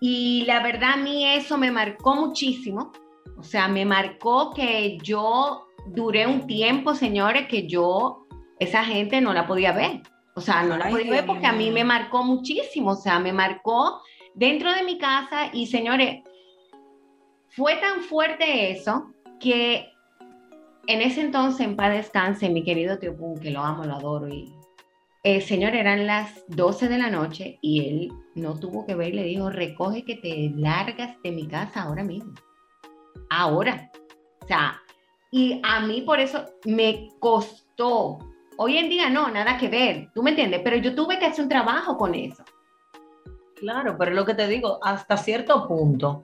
Y 0.00 0.44
la 0.46 0.62
verdad 0.62 0.94
a 0.94 0.96
mí 0.96 1.26
eso 1.26 1.58
me 1.58 1.70
marcó 1.70 2.14
muchísimo. 2.14 2.92
O 3.36 3.42
sea, 3.42 3.68
me 3.68 3.84
marcó 3.84 4.52
que 4.54 4.98
yo 5.02 5.66
duré 5.86 6.26
un 6.26 6.46
tiempo, 6.46 6.94
señores, 6.94 7.46
que 7.48 7.66
yo, 7.66 8.26
esa 8.58 8.84
gente 8.84 9.20
no 9.20 9.32
la 9.32 9.46
podía 9.46 9.72
ver. 9.72 10.02
O 10.34 10.40
sea, 10.40 10.62
no 10.62 10.76
la 10.76 10.86
Ay, 10.86 10.92
podía 10.92 11.10
ver 11.10 11.26
porque 11.26 11.46
a 11.46 11.52
mí 11.52 11.70
me 11.70 11.84
marcó 11.84 12.24
muchísimo. 12.24 12.92
O 12.92 12.96
sea, 12.96 13.18
me 13.18 13.32
marcó 13.32 14.00
dentro 14.34 14.72
de 14.72 14.82
mi 14.82 14.98
casa 14.98 15.50
y, 15.52 15.66
señores, 15.66 16.22
fue 17.50 17.76
tan 17.76 18.00
fuerte 18.02 18.72
eso 18.72 19.12
que 19.40 19.88
en 20.86 21.00
ese 21.00 21.20
entonces, 21.20 21.60
en 21.60 21.76
paz 21.76 21.92
descanse, 21.92 22.48
mi 22.48 22.62
querido 22.62 22.98
tío 22.98 23.16
Pum, 23.16 23.38
que 23.38 23.50
lo 23.50 23.60
amo, 23.60 23.84
lo 23.84 23.94
adoro, 23.94 24.28
y 24.28 24.52
el 25.22 25.40
señor 25.42 25.74
eran 25.74 26.06
las 26.06 26.44
12 26.48 26.88
de 26.88 26.98
la 26.98 27.10
noche 27.10 27.58
y 27.62 27.88
él 27.88 28.12
no 28.34 28.58
tuvo 28.58 28.84
que 28.84 28.94
ver 28.94 29.14
y 29.14 29.16
le 29.16 29.22
dijo, 29.24 29.48
recoge 29.48 30.04
que 30.04 30.16
te 30.16 30.52
largas 30.54 31.16
de 31.22 31.32
mi 31.32 31.46
casa 31.46 31.82
ahora 31.82 32.04
mismo. 32.04 32.34
Ahora. 33.30 33.90
O 34.42 34.46
sea, 34.46 34.80
y 35.30 35.60
a 35.64 35.80
mí 35.80 36.02
por 36.02 36.20
eso 36.20 36.44
me 36.64 37.08
costó. 37.18 38.18
Hoy 38.56 38.78
en 38.78 38.88
día 38.88 39.10
no, 39.10 39.28
nada 39.30 39.58
que 39.58 39.68
ver, 39.68 40.10
¿tú 40.14 40.22
me 40.22 40.30
entiendes? 40.30 40.60
Pero 40.62 40.76
yo 40.76 40.94
tuve 40.94 41.18
que 41.18 41.26
hacer 41.26 41.42
un 41.42 41.48
trabajo 41.48 41.96
con 41.96 42.14
eso. 42.14 42.44
Claro, 43.56 43.96
pero 43.98 44.12
lo 44.12 44.24
que 44.24 44.34
te 44.34 44.46
digo, 44.46 44.78
hasta 44.82 45.16
cierto 45.16 45.66
punto. 45.66 46.22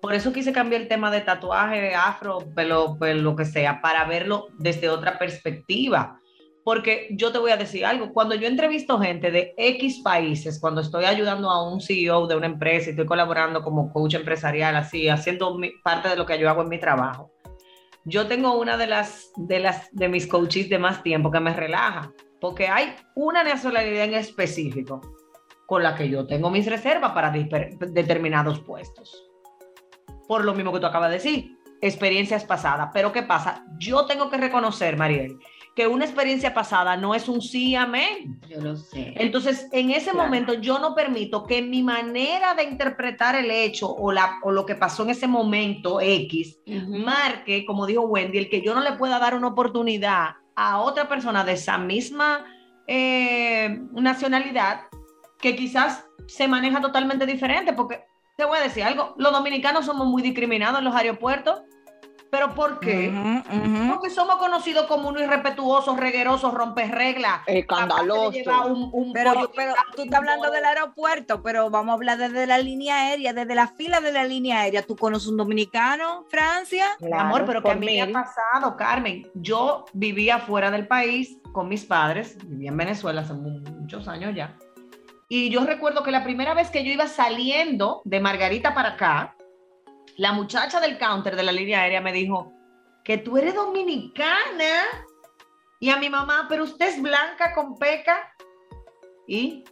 Por 0.00 0.14
eso 0.14 0.32
quise 0.32 0.52
cambiar 0.52 0.82
el 0.82 0.88
tema 0.88 1.10
de 1.10 1.20
tatuaje, 1.20 1.94
afro, 1.94 2.38
pelo, 2.54 2.96
pelo, 2.98 3.22
lo 3.22 3.36
que 3.36 3.44
sea, 3.44 3.80
para 3.80 4.04
verlo 4.04 4.46
desde 4.58 4.88
otra 4.88 5.18
perspectiva. 5.18 6.20
Porque 6.68 7.08
yo 7.12 7.32
te 7.32 7.38
voy 7.38 7.50
a 7.50 7.56
decir 7.56 7.86
algo, 7.86 8.12
cuando 8.12 8.34
yo 8.34 8.46
entrevisto 8.46 8.98
gente 8.98 9.30
de 9.30 9.54
X 9.56 10.02
países, 10.04 10.60
cuando 10.60 10.82
estoy 10.82 11.06
ayudando 11.06 11.48
a 11.50 11.66
un 11.66 11.80
CEO 11.80 12.26
de 12.26 12.36
una 12.36 12.44
empresa 12.44 12.88
y 12.88 12.90
estoy 12.90 13.06
colaborando 13.06 13.62
como 13.62 13.90
coach 13.90 14.16
empresarial, 14.16 14.76
así, 14.76 15.08
haciendo 15.08 15.56
mi- 15.56 15.70
parte 15.82 16.10
de 16.10 16.16
lo 16.16 16.26
que 16.26 16.38
yo 16.38 16.46
hago 16.50 16.60
en 16.60 16.68
mi 16.68 16.78
trabajo, 16.78 17.30
yo 18.04 18.26
tengo 18.26 18.52
una 18.60 18.76
de 18.76 18.86
las, 18.86 19.30
de 19.36 19.60
las, 19.60 19.88
de 19.92 20.10
mis 20.10 20.26
coaches 20.26 20.68
de 20.68 20.78
más 20.78 21.02
tiempo 21.02 21.30
que 21.30 21.40
me 21.40 21.54
relaja, 21.54 22.12
porque 22.38 22.68
hay 22.68 22.94
una 23.16 23.42
nacionalidad 23.42 24.04
en 24.04 24.12
específico 24.12 25.00
con 25.66 25.82
la 25.82 25.94
que 25.94 26.10
yo 26.10 26.26
tengo 26.26 26.50
mis 26.50 26.66
reservas 26.66 27.12
para 27.12 27.30
determinados 27.30 28.60
puestos. 28.60 29.26
Por 30.28 30.44
lo 30.44 30.52
mismo 30.52 30.70
que 30.74 30.80
tú 30.80 30.86
acabas 30.86 31.08
de 31.08 31.14
decir, 31.16 31.58
experiencias 31.80 32.44
pasadas. 32.44 32.90
Pero 32.92 33.10
¿qué 33.10 33.22
pasa? 33.22 33.64
Yo 33.78 34.04
tengo 34.04 34.28
que 34.28 34.36
reconocer, 34.36 34.98
Mariel, 34.98 35.38
que 35.78 35.86
una 35.86 36.06
experiencia 36.06 36.52
pasada 36.54 36.96
no 36.96 37.14
es 37.14 37.28
un 37.28 37.40
sí, 37.40 37.76
amén. 37.76 38.40
Yo 38.50 38.60
lo 38.60 38.74
sé. 38.74 39.14
Entonces, 39.14 39.68
en 39.70 39.92
ese 39.92 40.10
Claro. 40.10 40.24
momento 40.24 40.54
yo 40.54 40.80
no 40.80 40.92
permito 40.92 41.44
que 41.44 41.62
mi 41.62 41.84
manera 41.84 42.54
de 42.54 42.64
interpretar 42.64 43.36
el 43.36 43.48
hecho 43.48 43.88
o, 43.88 44.10
la, 44.10 44.40
o 44.42 44.50
lo 44.50 44.66
que 44.66 44.74
pasó 44.74 45.04
en 45.04 45.10
ese 45.10 45.28
momento 45.28 46.00
X 46.00 46.58
marque, 46.88 47.64
como 47.64 47.86
dijo 47.86 48.02
Wendy, 48.02 48.38
el 48.38 48.50
que 48.50 48.60
yo 48.60 48.74
no 48.74 48.80
le 48.80 48.94
pueda 48.94 49.20
dar 49.20 49.36
una 49.36 49.46
oportunidad 49.46 50.30
a 50.56 50.80
otra 50.80 51.08
persona 51.08 51.44
de 51.44 51.52
esa 51.52 51.78
misma 51.78 52.44
eh, 52.88 53.80
nacionalidad 53.92 54.80
que 55.40 55.54
quizás 55.54 56.04
se 56.26 56.48
maneja 56.48 56.80
totalmente 56.80 57.24
diferente, 57.24 57.72
porque 57.72 58.04
te 58.36 58.44
voy 58.44 58.58
a 58.58 58.62
decir 58.62 58.82
algo, 58.82 59.14
los 59.16 59.32
dominicanos 59.32 59.86
somos 59.86 60.08
muy 60.08 60.22
discriminados 60.22 60.80
en 60.80 60.86
los 60.86 60.94
aeropuertos, 60.96 61.62
pero 62.30 62.54
¿por 62.54 62.78
qué? 62.80 63.12
Porque 63.90 64.10
somos 64.10 64.36
conocidos 64.36 64.86
como 64.86 65.08
unos 65.08 65.22
irrespetuosos, 65.22 65.96
reguerosos, 65.98 66.52
romper 66.52 66.90
reglas. 66.90 67.40
Escandaloso. 67.46 68.66
Un, 68.66 68.90
un 68.92 69.12
Pero, 69.12 69.32
pollo 69.34 69.50
pero 69.54 69.70
guisado 69.72 69.92
tú 69.96 70.02
estás 70.02 70.18
hablando 70.18 70.50
del 70.50 70.64
aeropuerto, 70.64 71.42
pero 71.42 71.70
vamos 71.70 71.92
a 71.92 71.94
hablar 71.94 72.18
desde 72.18 72.46
la 72.46 72.58
línea 72.58 72.96
aérea, 73.08 73.32
desde 73.32 73.54
la 73.54 73.68
fila 73.68 74.00
de 74.00 74.12
la 74.12 74.24
línea 74.24 74.60
aérea. 74.60 74.82
¿Tú 74.82 74.96
conoces 74.96 75.28
un 75.28 75.36
dominicano, 75.38 76.24
Francia? 76.28 76.86
Mi 77.00 77.12
amor, 77.12 77.44
pero 77.46 77.62
que 77.62 77.70
a 77.70 77.74
mí 77.74 77.86
me 77.86 78.02
ha 78.02 78.12
pasado, 78.12 78.76
Carmen. 78.76 79.26
Yo 79.34 79.86
vivía 79.92 80.38
fuera 80.38 80.70
del 80.70 80.86
país 80.86 81.38
con 81.52 81.68
mis 81.68 81.84
padres, 81.84 82.36
vivía 82.44 82.68
en 82.70 82.76
Venezuela 82.76 83.22
hace 83.22 83.32
mu- 83.32 83.60
muchos 83.80 84.06
años 84.08 84.34
ya. 84.34 84.56
Y 85.30 85.50
yo 85.50 85.64
recuerdo 85.64 86.02
que 86.02 86.10
la 86.10 86.24
primera 86.24 86.54
vez 86.54 86.70
que 86.70 86.84
yo 86.84 86.92
iba 86.92 87.06
saliendo 87.06 88.00
de 88.04 88.18
Margarita 88.20 88.74
para 88.74 88.90
acá, 88.90 89.34
la 90.18 90.32
muchacha 90.32 90.80
del 90.80 90.98
counter 90.98 91.36
de 91.36 91.42
la 91.44 91.52
línea 91.52 91.80
aérea 91.80 92.00
me 92.00 92.12
dijo 92.12 92.52
que 93.04 93.18
tú 93.18 93.38
eres 93.38 93.54
dominicana. 93.54 94.84
Y 95.80 95.90
a 95.90 95.96
mi 95.96 96.10
mamá, 96.10 96.46
pero 96.48 96.64
usted 96.64 96.88
es 96.88 97.00
blanca 97.00 97.54
con 97.54 97.78
peca. 97.78 98.34
Y, 99.28 99.62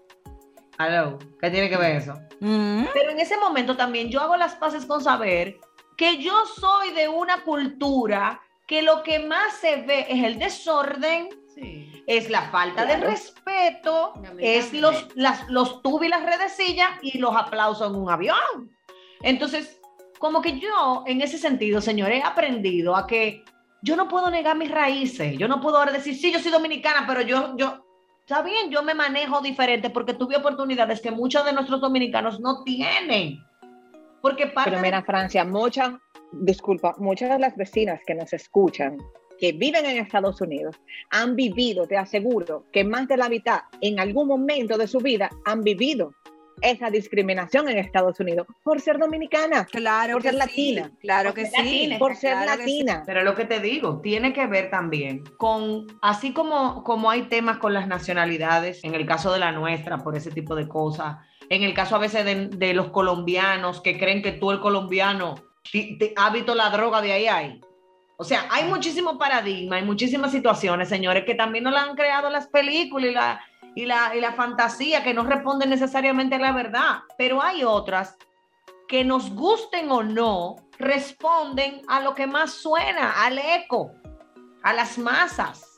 aló, 0.79 1.19
¿qué 1.41 1.51
tiene 1.51 1.69
que 1.69 1.77
ver 1.77 1.97
eso? 1.97 2.15
Mm, 2.39 2.85
Pero 2.95 3.11
en 3.11 3.19
ese 3.19 3.37
momento 3.39 3.77
también 3.77 4.09
yo 4.09 4.21
hago 4.21 4.37
las 4.37 4.55
paces 4.55 4.87
con 4.87 5.03
saber 5.03 5.59
que 5.97 6.19
yo 6.19 6.47
soy 6.47 6.93
de 6.93 7.09
una 7.09 7.43
cultura 7.43 8.41
que 8.69 8.83
lo 8.83 9.03
que 9.03 9.19
más 9.19 9.55
se 9.55 9.83
ve 9.83 10.07
es 10.09 10.23
el 10.25 10.39
desorden, 10.39 11.29
Sí. 11.57 12.05
es 12.07 12.31
la 12.31 12.43
falta 12.51 12.85
de 12.85 12.99
respeto, 12.99 14.13
es 14.39 14.73
los, 14.75 15.09
las, 15.17 15.49
los 15.49 15.83
tubos 15.83 16.05
y 16.05 16.09
las 16.09 16.23
redecillas 16.23 16.91
y 17.03 17.19
los 17.19 17.35
aplausos 17.35 17.91
en 17.91 17.97
un 17.97 18.11
avión. 18.11 18.71
Entonces, 19.23 19.81
como 20.19 20.41
que 20.43 20.59
yo, 20.59 21.05
en 21.07 21.21
ese 21.21 21.39
sentido, 21.39 21.81
señor, 21.81 22.11
he 22.13 22.23
aprendido 22.23 22.97
a 22.97 23.07
que 23.07 23.45
yo 23.83 23.97
no 23.97 24.09
puedo 24.09 24.31
negar 24.31 24.57
mis 24.57 24.71
raíces. 24.71 25.37
Yo 25.39 25.49
no 25.49 25.61
puedo 25.61 25.79
ahora 25.79 25.93
decir, 25.93 26.15
sí, 26.17 26.33
yo 26.33 26.39
soy 26.39 26.51
dominicana, 26.51 27.05
pero 27.07 27.21
yo, 27.23 27.57
yo, 27.57 27.85
está 28.21 28.43
bien, 28.43 28.71
yo 28.71 28.83
me 28.83 28.95
manejo 28.95 29.41
diferente 29.41 29.91
porque 29.91 30.15
tuve 30.15 30.37
oportunidades 30.37 31.01
que 31.01 31.11
muchos 31.11 31.45
de 31.45 31.53
nuestros 31.53 31.81
dominicanos 31.81 32.41
no 32.41 32.63
tienen. 32.65 33.39
Porque 34.23 34.47
parte 34.49 34.71
Pero 34.71 34.83
de- 34.83 34.89
mira, 34.89 35.03
Francia, 35.05 35.45
muchas, 35.45 35.93
disculpa, 36.33 36.95
muchas 36.99 37.31
de 37.31 37.39
las 37.39 37.55
vecinas 37.57 38.01
que 38.07 38.15
nos 38.15 38.33
escuchan, 38.33 38.97
que 39.39 39.53
viven 39.53 39.85
en 39.85 39.99
Estados 39.99 40.41
Unidos, 40.41 40.77
han 41.11 41.37
vivido, 41.37 41.87
te 41.87 41.97
aseguro, 41.99 42.65
que 42.73 42.83
más 42.83 43.07
de 43.07 43.19
la 43.19 43.29
mitad 43.29 43.61
en 43.83 44.01
algún 44.01 44.27
momento 44.27 44.79
de 44.79 44.89
su 44.89 44.99
vida 44.99 45.29
han 45.45 45.61
vivido 45.63 46.13
esa 46.61 46.91
discriminación 46.91 47.69
en 47.69 47.79
Estados 47.79 48.19
Unidos 48.21 48.47
por 48.63 48.81
ser 48.81 48.99
dominicana, 48.99 49.65
claro 49.67 50.15
Por 50.15 50.23
que 50.23 50.31
ser 50.31 50.35
sí, 50.35 50.75
latina. 50.75 50.91
claro 51.01 51.35
que 51.35 51.47
sí. 51.47 51.53
latina. 51.57 51.99
por 51.99 52.17
ser 52.17 52.33
claro 52.33 52.59
que 52.59 52.65
sí. 52.65 52.79
latina. 52.83 53.03
Pero 53.07 53.23
lo 53.25 53.35
que 53.35 53.45
te 53.45 53.61
digo, 53.61 54.01
tiene 54.01 54.33
que 54.33 54.47
ver 54.47 54.71
también 54.71 55.25
con, 55.37 55.87
así 56.03 56.33
como, 56.33 56.83
como 56.85 57.11
hay 57.11 57.23
temas 57.23 57.59
con 57.59 57.75
las 57.75 57.87
nacionalidades, 57.87 58.83
en 58.85 58.95
el 58.95 59.07
caso 59.07 59.33
de 59.33 59.39
la 59.39 59.53
nuestra, 59.53 59.99
por 59.99 60.17
ese 60.17 60.31
tipo 60.31 60.55
de 60.55 60.67
cosas, 60.69 61.17
en 61.49 61.63
el 61.63 61.75
caso 61.75 61.97
a 61.97 61.99
veces 61.99 62.25
de, 62.25 62.47
de 62.49 62.75
los 62.75 62.89
colombianos 62.91 63.81
que 63.81 63.99
creen 63.99 64.23
que 64.23 64.33
tú 64.33 64.51
el 64.51 64.61
colombiano 64.61 65.37
te- 65.71 66.13
ha 66.17 66.31
visto 66.31 66.55
la 66.55 66.71
droga 66.71 67.01
de 67.03 67.13
ahí 67.13 67.27
ahí. 67.27 67.61
O 68.19 68.25
sea, 68.25 68.47
hay 68.51 68.65
muchísimos 68.65 69.19
paradigmas, 69.19 69.79
hay 69.81 69.85
muchísimas 69.85 70.33
situaciones, 70.33 70.89
señores, 70.89 71.25
que 71.27 71.35
también 71.35 71.65
nos 71.65 71.75
la 71.75 71.83
han 71.83 71.95
creado 71.97 72.31
las 72.31 72.47
películas 72.49 73.11
y 73.11 73.15
la, 73.15 73.41
y 73.77 73.85
la, 73.85 74.17
y 74.17 74.21
la 74.21 74.33
fantasía 74.33 75.05
que 75.05 75.15
no 75.15 75.23
responden 75.23 75.71
necesariamente 75.71 76.35
a 76.35 76.39
la 76.39 76.53
verdad, 76.53 77.01
pero 77.19 77.43
hay 77.43 77.63
otras 77.63 78.17
que 78.89 79.05
nos 79.05 79.33
gusten 79.35 79.91
o 79.91 80.03
no, 80.03 80.57
responden 80.79 81.83
a 81.87 82.01
lo 82.01 82.15
que 82.15 82.27
más 82.27 82.53
suena, 82.53 83.23
al 83.25 83.39
eco, 83.39 83.93
a 84.63 84.73
las 84.73 84.97
masas. 84.99 85.77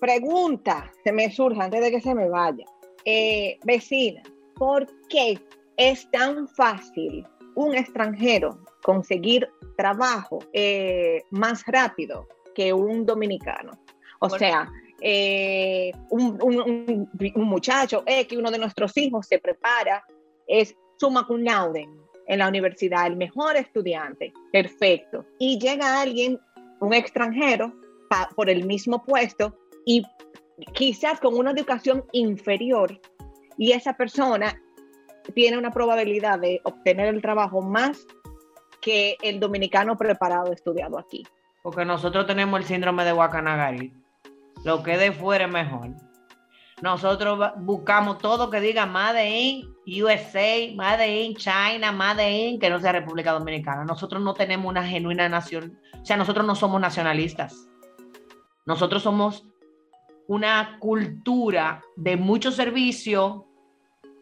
Pregunta, 0.00 0.90
se 1.04 1.12
me 1.12 1.30
surge 1.30 1.60
antes 1.60 1.80
de 1.80 1.90
que 1.90 2.00
se 2.00 2.14
me 2.14 2.28
vaya. 2.28 2.64
Eh, 3.04 3.58
vecina, 3.64 4.22
¿por 4.54 4.86
qué 5.08 5.38
es 5.76 6.08
tan 6.10 6.46
fácil 6.48 7.26
un 7.56 7.74
extranjero 7.74 8.62
conseguir 8.82 9.50
trabajo 9.76 10.38
eh, 10.52 11.22
más 11.30 11.64
rápido 11.66 12.28
que 12.54 12.72
un 12.72 13.04
dominicano? 13.04 13.72
O 14.20 14.28
Bueno. 14.28 14.38
sea, 14.38 14.72
eh, 15.00 15.92
un, 16.10 17.08
muchacho, 17.36 18.02
eh, 18.06 18.26
que 18.26 18.36
uno 18.36 18.50
de 18.50 18.58
nuestros 18.58 18.96
hijos 18.96 19.26
se 19.26 19.38
prepara, 19.38 20.04
es 20.46 20.76
summa 20.98 21.26
cum 21.26 21.42
laude 21.42 21.88
en 22.26 22.38
la 22.38 22.48
universidad, 22.48 23.06
el 23.06 23.16
mejor 23.16 23.56
estudiante, 23.56 24.32
perfecto. 24.52 25.24
Y 25.38 25.58
llega 25.58 26.00
alguien, 26.00 26.38
un 26.80 26.92
extranjero, 26.94 27.72
pa- 28.08 28.28
por 28.36 28.48
el 28.50 28.64
mismo 28.66 29.02
puesto 29.02 29.56
y 29.84 30.02
quizás 30.72 31.18
con 31.20 31.36
una 31.36 31.50
educación 31.52 32.04
inferior 32.12 33.00
y 33.56 33.72
esa 33.72 33.94
persona 33.94 34.60
tiene 35.34 35.58
una 35.58 35.70
probabilidad 35.70 36.38
de 36.38 36.60
obtener 36.64 37.06
el 37.14 37.22
trabajo 37.22 37.62
más 37.62 38.06
que 38.80 39.16
el 39.22 39.38
dominicano 39.40 39.96
preparado 39.96 40.52
estudiado 40.52 40.98
aquí. 40.98 41.24
Porque 41.62 41.84
nosotros 41.84 42.26
tenemos 42.26 42.58
el 42.60 42.66
síndrome 42.66 43.04
de 43.04 43.12
Guacanagari. 43.12 43.92
Lo 44.64 44.82
que 44.82 44.98
de 44.98 45.12
fuera 45.12 45.46
es 45.46 45.50
mejor. 45.50 45.90
Nosotros 46.82 47.52
buscamos 47.58 48.18
todo 48.18 48.48
que 48.48 48.60
diga 48.60 48.86
Made 48.86 49.28
in 49.28 49.74
USA, 50.02 50.74
Made 50.74 51.24
in 51.24 51.36
China, 51.36 51.92
Made 51.92 52.30
in 52.30 52.58
que 52.58 52.70
no 52.70 52.80
sea 52.80 52.92
República 52.92 53.32
Dominicana. 53.32 53.84
Nosotros 53.84 54.22
no 54.22 54.32
tenemos 54.32 54.66
una 54.68 54.86
genuina 54.86 55.28
nación, 55.28 55.78
o 56.00 56.04
sea, 56.04 56.16
nosotros 56.16 56.46
no 56.46 56.54
somos 56.54 56.80
nacionalistas. 56.80 57.68
Nosotros 58.64 59.02
somos 59.02 59.46
una 60.26 60.78
cultura 60.78 61.82
de 61.96 62.16
mucho 62.16 62.50
servicio. 62.50 63.46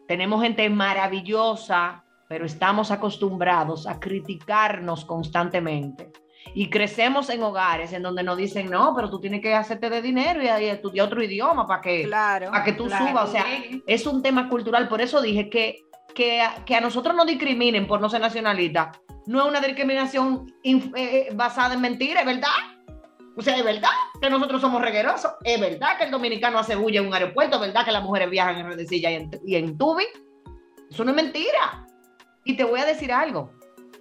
Tenemos 0.07 0.41
gente 0.41 0.69
maravillosa, 0.69 2.03
pero 2.27 2.45
estamos 2.45 2.91
acostumbrados 2.91 3.87
a 3.87 3.99
criticarnos 3.99 5.05
constantemente. 5.05 6.11
Y 6.53 6.69
crecemos 6.69 7.29
en 7.29 7.43
hogares 7.43 7.93
en 7.93 8.01
donde 8.01 8.23
nos 8.23 8.37
dicen, 8.37 8.69
no, 8.69 8.93
pero 8.95 9.09
tú 9.09 9.19
tienes 9.19 9.41
que 9.41 9.53
hacerte 9.53 9.89
de 9.89 10.01
dinero 10.01 10.41
y, 10.41 10.45
y 10.47 10.65
estudiar 10.69 11.05
otro 11.07 11.21
idioma 11.23 11.67
para 11.67 11.81
que, 11.81 12.03
Claro. 12.05 12.49
para 12.51 12.63
que 12.63 12.73
tú 12.73 12.87
claro. 12.87 13.07
subas. 13.07 13.29
O 13.29 13.31
sea, 13.31 13.45
es 13.85 14.05
un 14.07 14.21
tema 14.23 14.49
cultural. 14.49 14.87
Por 14.87 15.01
eso 15.01 15.21
dije 15.21 15.49
que, 15.49 15.83
que, 16.15 16.41
a- 16.41 16.65
que 16.65 16.75
a 16.75 16.81
nosotros 16.81 17.15
nos 17.15 17.27
discriminen 17.27 17.87
por 17.87 18.01
no 18.01 18.09
ser 18.09 18.21
nacionalistas 18.21 18.97
no 19.27 19.41
es 19.43 19.47
una 19.47 19.61
discriminación 19.61 20.51
eh, 20.63 20.81
eh, 20.95 21.27
basada 21.35 21.75
en 21.75 21.81
mentiras, 21.81 22.21
¿es 22.21 22.25
verdad? 22.25 22.49
O 23.37 23.41
sea, 23.43 23.55
es 23.55 23.63
verdad 23.63 23.91
que 24.19 24.27
nosotros 24.27 24.59
somos 24.59 24.81
reguerosos, 24.81 25.31
es 25.43 25.59
verdad 25.61 25.97
que 25.99 26.05
el 26.05 26.11
dominicano 26.11 26.57
hace 26.57 26.75
bulla 26.75 26.99
en 27.01 27.07
un 27.07 27.13
aeropuerto, 27.13 27.55
es 27.57 27.61
verdad 27.61 27.85
que 27.85 27.91
las 27.91 28.03
mujeres 28.03 28.29
viajan 28.31 28.57
en 28.57 28.65
redecilla 28.67 29.11
y 29.11 29.15
en, 29.15 29.29
y 29.45 29.55
en 29.55 29.77
tubi. 29.77 30.05
Eso 30.89 31.03
no 31.03 31.11
es 31.11 31.15
mentira. 31.15 31.85
Y 32.43 32.57
te 32.57 32.63
voy 32.63 32.79
a 32.79 32.85
decir 32.85 33.11
algo. 33.13 33.51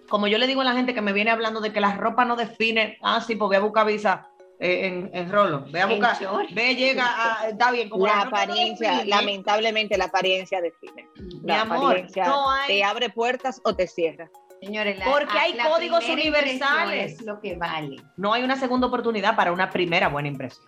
Como 0.08 0.26
yo 0.26 0.38
le 0.38 0.46
digo 0.46 0.60
a 0.62 0.64
la 0.64 0.72
gente 0.72 0.94
que 0.94 1.02
me 1.02 1.12
viene 1.12 1.30
hablando 1.30 1.60
de 1.60 1.72
que 1.72 1.80
la 1.80 1.94
ropa 1.96 2.24
no 2.24 2.36
define, 2.36 2.98
ah, 3.02 3.20
sí, 3.20 3.36
pues 3.36 3.48
voy 3.48 3.56
a 3.56 3.60
buscar 3.60 3.86
visa 3.86 4.28
eh, 4.58 4.86
en, 4.86 5.10
en 5.12 5.30
Rolo, 5.30 5.64
ve 5.70 5.80
a 5.80 5.84
En 5.84 5.90
buscar, 5.90 6.20
short. 6.20 6.50
ve, 6.52 6.74
llega, 6.74 7.04
a- 7.42 7.48
está 7.48 7.70
bien. 7.70 7.88
Como 7.90 8.06
La 8.06 8.16
no 8.16 8.22
apariencia, 8.22 8.90
define, 8.92 9.10
lamentablemente 9.10 9.98
la 9.98 10.06
apariencia 10.06 10.60
define. 10.60 11.08
mi 11.16 11.40
La 11.44 11.60
amor, 11.62 11.76
apariencia 11.92 12.26
no 12.26 12.50
hay, 12.50 12.66
te 12.68 12.84
abre 12.84 13.10
puertas 13.10 13.60
o 13.64 13.74
te 13.74 13.86
cierra. 13.86 14.30
Señores, 14.60 14.98
Porque 15.04 15.38
hay 15.38 15.52
códigos 15.56 16.02
primera 16.04 16.20
universales. 16.22 17.12
Es 17.12 17.22
lo 17.24 17.38
que 17.40 17.56
vale. 17.56 17.96
no 18.16 18.32
hay 18.32 18.42
una 18.42 18.56
segunda 18.56 18.88
oportunidad 18.88 19.36
para 19.36 19.52
una 19.52 19.70
primera 19.70 20.08
buena 20.08 20.26
impresión. 20.28 20.66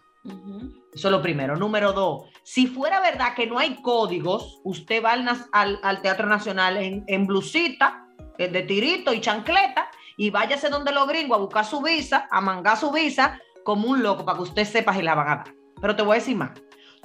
Eso 0.95 1.09
es 1.09 1.13
lo 1.13 1.23
primero. 1.23 1.57
Número 1.57 1.93
dos, 1.93 2.25
si 2.45 2.67
fuera 2.69 3.01
verdad 3.01 3.35
que 3.35 3.47
no 3.47 3.59
hay 3.59 3.81
códigos, 3.83 4.61
usted 4.65 5.03
va 5.03 5.13
al, 5.13 5.27
al- 5.51 5.81
al 5.83 6.03
Teatro 6.03 6.27
Nacional 6.29 6.77
en, 6.77 7.03
en 7.09 7.27
blusita, 7.27 8.07
eh, 8.41 8.49
de 8.49 8.63
tirito 8.63 9.13
y 9.13 9.21
chancleta, 9.21 9.91
y 10.17 10.31
váyase 10.31 10.69
donde 10.69 10.93
los 10.93 11.07
gringos 11.07 11.37
a 11.37 11.41
buscar 11.41 11.65
su 11.65 11.83
visa, 11.83 12.27
a 12.31 12.41
mangar 12.41 12.77
su 12.77 12.91
visa, 12.91 13.39
como 13.65 13.89
un 13.89 14.03
loco, 14.03 14.25
para 14.25 14.37
que 14.39 14.45
usted 14.45 14.65
sepa 14.65 14.95
si 14.95 15.03
la 15.03 15.15
van 15.15 15.29
a 15.29 15.37
dar. 15.37 15.55
Pero 15.81 15.95
te 15.95 16.03
voy 16.03 16.13
a 16.13 16.21
decir 16.21 16.37
más. 16.37 16.51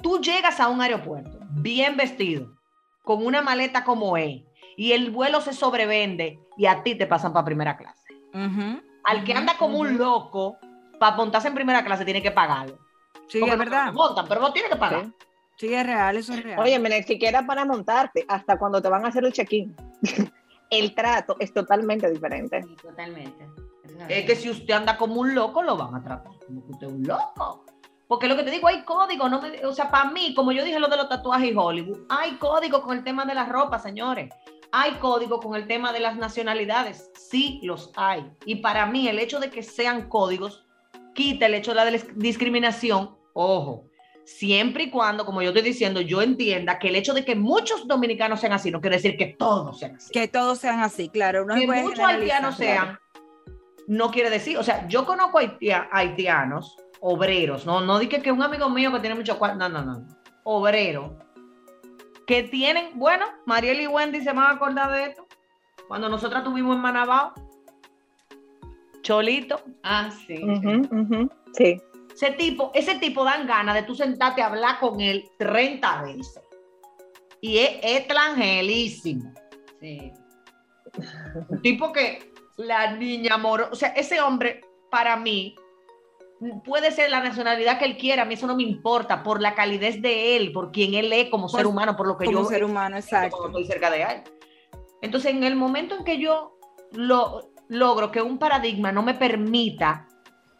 Tú 0.02 0.20
llegas 0.20 0.60
a 0.60 0.68
un 0.68 0.80
aeropuerto 0.80 1.38
bien 1.50 1.96
vestido, 1.96 2.52
con 3.02 3.24
una 3.24 3.42
maleta 3.42 3.84
como 3.84 4.16
es, 4.16 4.42
y 4.76 4.92
el 4.92 5.10
vuelo 5.10 5.40
se 5.40 5.52
sobrevende, 5.52 6.38
y 6.56 6.66
a 6.66 6.82
ti 6.82 6.94
te 6.94 7.06
pasan 7.06 7.32
para 7.32 7.44
primera 7.44 7.76
clase. 7.76 8.06
Al 9.04 9.24
que 9.24 9.32
anda 9.32 9.56
como 9.58 9.78
un 9.78 9.96
loco, 9.96 10.58
para 10.98 11.16
montarse 11.16 11.48
en 11.48 11.54
primera 11.54 11.84
clase 11.84 12.04
tiene 12.04 12.22
que 12.22 12.30
pagarlo. 12.30 12.78
Sí, 13.28 13.40
Porque 13.40 13.52
es 13.52 13.58
no 13.58 13.64
verdad. 13.64 13.92
montan, 13.92 14.26
pero 14.28 14.40
no 14.40 14.52
tiene 14.52 14.68
que 14.68 14.76
pagar. 14.76 15.04
Sí. 15.04 15.12
Sí, 15.58 15.72
es 15.72 15.86
real, 15.86 16.16
eso 16.18 16.34
es 16.34 16.42
real. 16.42 16.60
Oye, 16.60 16.78
ni 16.78 17.02
siquiera 17.04 17.46
para 17.46 17.64
montarte, 17.64 18.26
hasta 18.28 18.58
cuando 18.58 18.82
te 18.82 18.90
van 18.90 19.06
a 19.06 19.08
hacer 19.08 19.24
el 19.24 19.32
check-in. 19.32 19.74
El 20.70 20.94
trato 20.94 21.36
es 21.40 21.52
totalmente 21.52 22.10
diferente. 22.10 22.62
Sí, 22.62 22.76
totalmente. 22.76 23.46
Es 24.08 24.26
que 24.26 24.36
si 24.36 24.50
usted 24.50 24.74
anda 24.74 24.96
como 24.98 25.20
un 25.20 25.34
loco, 25.34 25.62
lo 25.62 25.76
van 25.76 25.94
a 25.94 26.02
tratar 26.02 26.32
como 26.46 26.64
que 26.66 26.72
usted 26.72 26.86
es 26.88 26.92
un 26.92 27.02
loco. 27.06 27.64
Porque 28.08 28.28
lo 28.28 28.36
que 28.36 28.42
te 28.44 28.50
digo, 28.50 28.68
hay 28.68 28.82
código. 28.84 29.28
No 29.28 29.40
me- 29.40 29.64
o 29.64 29.72
sea, 29.72 29.90
para 29.90 30.10
mí, 30.10 30.34
como 30.34 30.52
yo 30.52 30.62
dije 30.64 30.78
lo 30.78 30.88
de 30.88 30.96
los 30.96 31.08
tatuajes 31.08 31.50
y 31.50 31.56
Hollywood, 31.56 32.00
hay 32.08 32.32
código 32.36 32.82
con 32.82 32.96
el 32.96 33.02
tema 33.04 33.24
de 33.24 33.34
la 33.34 33.46
ropa, 33.46 33.78
señores. 33.78 34.32
Hay 34.72 34.92
código 34.94 35.40
con 35.40 35.54
el 35.54 35.66
tema 35.66 35.92
de 35.92 36.00
las 36.00 36.16
nacionalidades. 36.16 37.10
Sí, 37.14 37.60
los 37.62 37.92
hay. 37.96 38.30
Y 38.44 38.56
para 38.56 38.86
mí, 38.86 39.08
el 39.08 39.18
hecho 39.18 39.40
de 39.40 39.50
que 39.50 39.62
sean 39.62 40.08
códigos 40.08 40.64
quita 41.14 41.46
el 41.46 41.54
hecho 41.54 41.70
de 41.72 41.76
la 41.76 41.90
dis- 41.90 42.12
discriminación. 42.14 43.16
Ojo, 43.32 43.84
siempre 44.26 44.82
y 44.84 44.90
cuando, 44.90 45.24
como 45.24 45.40
yo 45.40 45.48
estoy 45.50 45.62
diciendo, 45.62 46.00
yo 46.00 46.20
entienda 46.20 46.78
que 46.80 46.88
el 46.88 46.96
hecho 46.96 47.14
de 47.14 47.24
que 47.24 47.36
muchos 47.36 47.86
dominicanos 47.86 48.40
sean 48.40 48.52
así 48.52 48.70
no 48.72 48.80
quiere 48.80 48.96
decir 48.96 49.16
que 49.16 49.26
todos 49.38 49.78
sean 49.78 49.94
así 49.96 50.10
Que 50.12 50.26
todos 50.28 50.58
sean 50.58 50.80
así, 50.80 51.08
claro. 51.08 51.44
No 51.46 51.54
que 51.54 51.66
muchos 51.66 52.00
haitianos 52.00 52.56
claro. 52.56 52.74
sean, 52.84 52.98
no 53.86 54.10
quiere 54.10 54.28
decir, 54.30 54.58
o 54.58 54.64
sea, 54.64 54.86
yo 54.88 55.06
conozco 55.06 55.38
haitia- 55.38 55.88
haitianos, 55.92 56.76
obreros, 57.00 57.64
no, 57.66 57.80
no 57.80 57.98
dije 58.00 58.20
que 58.20 58.32
un 58.32 58.42
amigo 58.42 58.68
mío 58.68 58.90
que 58.92 58.98
tiene 58.98 59.14
mucho 59.14 59.38
cuarto, 59.38 59.56
no, 59.58 59.68
no, 59.68 59.82
no, 59.84 60.06
obreros, 60.42 61.12
que 62.26 62.42
tienen, 62.42 62.98
bueno, 62.98 63.26
Mariel 63.44 63.80
y 63.80 63.86
Wendy 63.86 64.20
se 64.22 64.32
van 64.32 64.38
a 64.46 64.50
acordar 64.50 64.90
de 64.90 65.04
esto, 65.04 65.24
cuando 65.86 66.08
nosotras 66.08 66.42
tuvimos 66.42 66.74
en 66.74 66.82
Manabao, 66.82 67.32
Cholito, 69.02 69.62
Ah, 69.84 70.10
sí. 70.26 70.36
Sí. 71.52 71.80
Ese 72.16 72.32
tipo, 72.32 72.70
ese 72.74 72.98
tipo 72.98 73.24
dan 73.24 73.46
ganas 73.46 73.74
de 73.74 73.82
tú 73.82 73.94
sentarte 73.94 74.40
a 74.40 74.46
hablar 74.46 74.80
con 74.80 75.00
él 75.00 75.28
30 75.38 76.02
veces. 76.02 76.42
Y 77.42 77.58
es 77.58 77.78
extranjerísimo. 77.82 79.32
sí. 79.80 80.12
Un 81.50 81.60
tipo 81.60 81.92
que 81.92 82.32
la 82.56 82.92
niña 82.92 83.34
amor, 83.34 83.68
o 83.70 83.74
sea, 83.74 83.90
ese 83.90 84.22
hombre 84.22 84.62
para 84.90 85.16
mí 85.16 85.54
puede 86.64 86.90
ser 86.90 87.10
la 87.10 87.22
nacionalidad 87.22 87.78
que 87.78 87.84
él 87.84 87.98
quiera, 87.98 88.22
a 88.22 88.24
mí 88.24 88.32
eso 88.32 88.46
no 88.46 88.56
me 88.56 88.62
importa, 88.62 89.22
por 89.22 89.42
la 89.42 89.54
calidez 89.54 90.00
de 90.00 90.36
él, 90.36 90.52
por 90.52 90.72
quien 90.72 90.94
él 90.94 91.12
es 91.12 91.28
como 91.28 91.50
ser 91.50 91.66
humano, 91.66 91.96
por 91.96 92.06
lo 92.06 92.16
que 92.16 92.24
Como 92.24 92.42
yo 92.42 92.44
ser 92.46 92.64
humano, 92.64 92.96
exacto. 92.96 93.36
cuando 93.36 93.58
estoy 93.58 93.70
cerca 93.70 93.90
de 93.90 94.02
él. 94.02 94.22
Entonces, 95.02 95.32
en 95.32 95.44
el 95.44 95.54
momento 95.54 95.96
en 95.96 96.04
que 96.04 96.18
yo 96.18 96.58
lo, 96.92 97.50
logro 97.68 98.10
que 98.10 98.22
un 98.22 98.38
paradigma 98.38 98.90
no 98.90 99.02
me 99.02 99.12
permita 99.12 100.05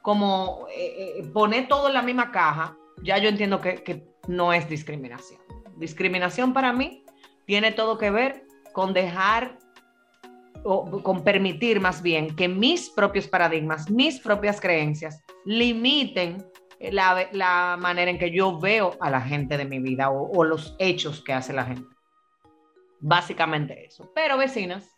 como 0.07 0.69
eh, 0.73 1.19
eh, 1.19 1.27
poner 1.33 1.67
todo 1.67 1.89
en 1.89 1.95
la 1.95 2.01
misma 2.01 2.31
caja, 2.31 2.79
ya 3.03 3.19
yo 3.19 3.29
entiendo 3.29 3.61
que, 3.61 4.07
no 4.29 4.53
es 4.53 4.69
discriminación. 4.69 5.41
Discriminación 5.79 6.53
para 6.53 6.73
mí 6.73 7.05
tiene 7.45 7.73
todo 7.73 7.99
que 7.99 8.11
ver 8.11 8.45
con 8.73 8.93
dejar 8.93 9.59
o 10.63 11.03
con 11.03 11.25
permitir 11.25 11.81
más 11.81 12.03
bien 12.03 12.37
que 12.37 12.47
mis 12.47 12.89
propios 12.89 13.27
paradigmas, 13.27 13.91
mis 13.91 14.21
propias 14.21 14.61
creencias 14.61 15.25
limiten 15.45 16.47
la, 16.79 17.77
manera 17.77 18.09
en 18.09 18.19
que 18.19 18.31
yo 18.31 18.61
veo 18.61 18.97
a 19.01 19.11
la 19.11 19.21
gente 19.21 19.57
de 19.57 19.65
mi 19.65 19.81
vida 19.81 20.11
o, 20.11 20.31
o 20.31 20.45
los 20.45 20.77
hechos 20.79 21.21
que 21.21 21.33
hace 21.33 21.53
la 21.53 21.65
gente. 21.65 21.89
Básicamente 23.01 23.87
eso. 23.87 24.09
Pero 24.15 24.39
vecinas, 24.39 24.89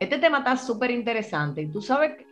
este 0.00 0.18
tema 0.18 0.38
está 0.38 0.56
súper 0.56 0.90
interesante 0.90 1.62
y 1.62 1.70
tú 1.70 1.80
sabes 1.80 2.16
que 2.16 2.31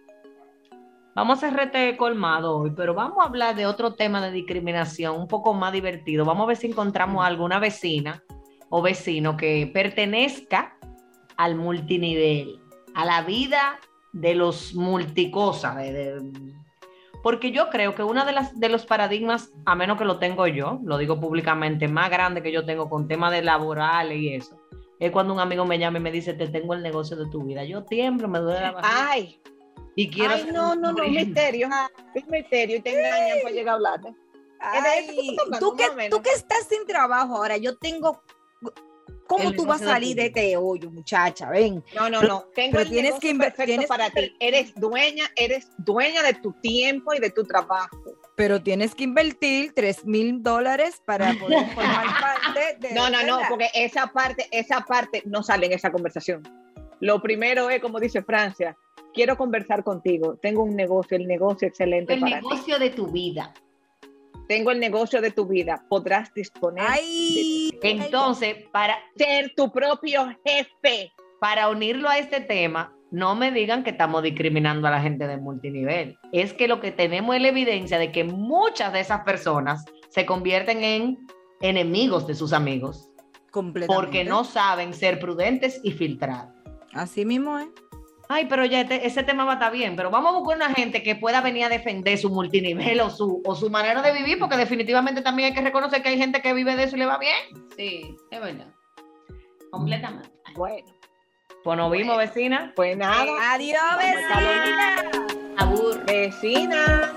vamos 1.15 1.43
a 1.43 1.51
rete 1.51 1.97
colmado 1.97 2.59
hoy, 2.59 2.73
pero 2.77 2.95
vamos 2.95 3.19
a 3.21 3.29
hablar 3.29 3.57
de 3.57 3.67
otro 3.67 3.95
tema 3.95 4.21
de 4.21 4.31
discriminación 4.31 5.17
un 5.17 5.29
poco 5.29 5.55
más 5.55 5.73
divertido. 5.73 6.25
Vamos 6.25 6.45
a 6.45 6.49
ver 6.49 6.57
si 6.57 6.69
encontramos 6.69 7.25
alguna 7.25 7.59
vecina 7.59 8.23
o 8.69 8.83
vecino 8.83 9.37
que 9.37 9.71
pertenezca 9.73 10.77
al 11.37 11.57
multinivel, 11.57 12.61
a 12.95 13.05
la 13.05 13.23
vida 13.23 13.79
de 14.13 14.35
los 14.35 14.75
multicosas. 14.75 15.77
porque 17.23 17.51
yo 17.51 17.69
creo 17.71 17.95
que 17.95 18.03
uno 18.03 18.25
de, 18.25 18.33
las, 18.33 18.59
de 18.59 18.69
los 18.69 18.87
paradigmas, 18.87 19.53
a 19.67 19.75
menos 19.75 19.99
que 19.99 20.05
lo 20.05 20.19
tengo 20.19 20.47
yo, 20.47 20.81
lo 20.85 20.99
digo 20.99 21.21
públicamente, 21.21 21.89
más 21.89 22.11
grande 22.11 22.43
que 22.43 22.53
yo 22.53 22.65
tengo 22.65 22.89
con 22.89 23.09
temas 23.09 23.33
de 23.33 23.43
laborales 23.43 24.19
y 24.19 24.35
eso, 24.35 24.59
es 24.99 25.11
cuando 25.11 25.33
un 25.33 25.41
amigo 25.41 25.65
me 25.65 25.79
llama 25.79 25.99
y 25.99 26.03
me 26.03 26.13
dice, 26.13 26.35
te 26.35 26.47
tengo 26.49 26.75
el 26.75 26.83
negocio 26.83 27.17
de 27.17 27.27
tu 27.31 27.43
vida. 27.43 27.65
Yo 27.65 27.85
tiemblo, 27.85 28.29
me 28.29 28.39
duele 28.39 28.61
la 28.61 28.73
barriga 28.73 29.09
Ay, 29.11 29.41
y 29.97 30.09
quiero... 30.11 30.35
ay, 30.35 30.49
no, 30.53 30.75
no, 30.75 30.93
no, 30.93 31.05
misterio. 31.05 31.69
Un 32.15 32.25
misterio 32.31 32.77
y 32.77 32.81
te 32.81 32.91
engañan 32.99 33.39
para 33.43 33.55
llegar 33.55 33.73
a 33.73 33.77
hablarte. 33.77 34.15
Ay, 34.61 35.37
¿Es 35.53 35.59
tú, 35.59 35.75
que, 35.77 36.09
tú 36.11 36.23
que 36.23 36.31
estás 36.31 36.67
sin 36.69 36.87
trabajo 36.87 37.37
ahora, 37.37 37.57
yo 37.57 37.77
tengo... 37.79 38.23
¿Cómo 39.27 39.51
El 39.51 39.57
tú 39.57 39.65
vas 39.65 39.81
a 39.81 39.85
de 39.85 39.91
salir 39.93 40.17
de 40.17 40.27
este 40.27 40.57
hoyo, 40.57 40.91
muchacha? 40.91 41.49
Ven. 41.51 41.85
No, 41.95 42.11
no, 42.11 42.21
no. 42.21 42.47
Tengo 42.53 42.73
pero 42.73 42.81
el 42.83 42.89
tienes 42.91 43.15
que 43.21 43.31
inver- 43.33 43.39
perfecto 43.45 43.65
tienes 43.67 43.87
para 43.87 44.11
que- 44.11 44.23
ti. 44.23 44.37
Eres 44.41 44.75
dueña, 44.75 45.31
eres 45.37 45.69
dueña 45.79 46.25
de 46.25 46.35
tu 46.35 46.53
tiempo 46.55 47.15
y 47.15 47.21
de 47.21 47.31
tu 47.31 47.45
trabajo. 47.45 47.97
Pero 48.35 48.61
tienes 48.61 48.93
que 48.93 49.05
invertir 49.05 49.73
3 49.73 50.05
mil 50.05 50.43
dólares 50.43 51.01
para 51.07 51.33
poder 51.35 51.65
formar 51.75 52.07
parte 52.21 52.77
de... 52.89 52.93
No, 52.93 53.09
no, 53.09 53.23
no, 53.23 53.39
porque 53.49 53.69
esa 53.73 54.09
parte, 54.09 54.49
esa 54.51 54.81
parte 54.81 55.23
no 55.27 55.45
sale 55.45 55.67
en 55.67 55.73
esa 55.75 55.93
conversación. 55.93 56.43
Lo 57.01 57.21
primero 57.23 57.71
es, 57.71 57.81
como 57.81 57.99
dice 57.99 58.23
Francia, 58.23 58.77
quiero 59.15 59.37
conversar 59.37 59.83
contigo. 59.83 60.37
Tengo 60.41 60.63
un 60.63 60.77
negocio, 60.77 61.17
el 61.17 61.27
negocio 61.27 61.67
excelente 61.69 62.15
El 62.15 62.21
para 62.21 62.41
ti. 62.41 62.47
negocio 62.47 62.79
de 62.79 62.91
tu 62.91 63.07
vida. 63.09 63.53
Tengo 64.49 64.71
el 64.73 64.81
negocio 64.81 65.21
de 65.21 65.31
tu 65.31 65.47
vida. 65.47 65.85
Podrás 65.89 66.33
disponer 66.35 66.85
Ay, 66.89 67.71
Entonces, 67.83 68.57
para, 68.73 68.99
ser 69.17 69.53
tu 69.57 69.71
propio 69.71 70.27
jefe. 70.45 71.13
para 71.41 71.69
unirlo 71.69 72.09
a 72.09 72.19
este 72.19 72.41
tema, 72.41 72.93
no 73.13 73.35
me 73.35 73.51
digan 73.53 73.83
que 73.85 73.91
estamos 73.91 74.23
discriminando 74.23 74.89
a 74.89 74.91
la 74.91 75.01
gente 75.01 75.27
de 75.27 75.37
multinivel. 75.37 76.19
Es 76.33 76.53
que 76.53 76.69
lo 76.69 76.81
que 76.81 76.91
tenemos 76.91 77.35
es 77.37 77.43
la 77.43 77.49
evidencia 77.49 77.99
de 77.99 78.13
que 78.13 78.25
muchas 78.25 78.93
de 78.93 79.01
esas 79.01 79.23
personas 79.23 79.85
se 80.09 80.27
convierten 80.27 80.83
en 80.85 81.19
enemigos 81.61 82.27
de 82.27 82.35
sus 82.35 82.53
amigos 82.53 83.09
completamente. 83.53 83.95
porque 84.03 84.25
no 84.25 84.45
saben 84.45 84.95
ser 84.95 85.19
prudentes 85.21 85.81
y 85.85 85.93
filtrar. 85.93 86.49
Así 86.93 87.25
mismo 87.25 87.59
es. 87.59 87.69
Ay, 88.29 88.47
pero 88.49 88.65
ya 88.65 88.83
este- 88.83 89.05
ese 89.07 89.25
tema 89.25 89.45
va 89.45 89.53
a 89.53 89.55
estar 89.55 89.73
bien, 89.73 89.97
pero 89.97 90.11
vamos 90.11 90.33
a 90.33 90.39
buscar 90.39 90.57
una 90.57 90.73
gente 90.73 91.03
que 91.03 91.17
pueda 91.17 91.41
venir 91.41 91.65
a 91.65 91.69
defender 91.69 92.17
su 92.17 92.31
multinivel 92.31 93.01
o 93.01 93.11
su, 93.11 93.43
o 93.45 93.57
su 93.57 93.69
manera 93.71 94.03
de 94.03 94.13
vivir, 94.13 94.39
porque 94.39 94.57
definitivamente 94.57 95.21
también 95.21 95.49
hay 95.49 95.55
que 95.55 95.63
reconocer 95.63 96.01
que 96.03 96.11
hay 96.11 96.19
gente 96.19 96.41
que 96.41 96.55
vive 96.55 96.77
de 96.77 96.85
eso 96.85 96.95
y 96.97 97.01
le 97.01 97.07
va 97.07 97.19
bien. 97.19 97.35
Sí, 97.77 98.17
es 98.31 98.41
verdad. 98.41 98.69
Completamente. 99.73 100.31
Bueno, 100.55 100.87
Pues 101.65 101.77
nos 101.77 101.91
vimos, 101.91 102.17
vecina. 102.19 102.73
Pues 102.77 102.97
nada, 102.97 103.27
Adiós, 103.53 103.81
vecina. 103.99 104.97
Abur. 105.59 106.05
vecina. 106.07 107.13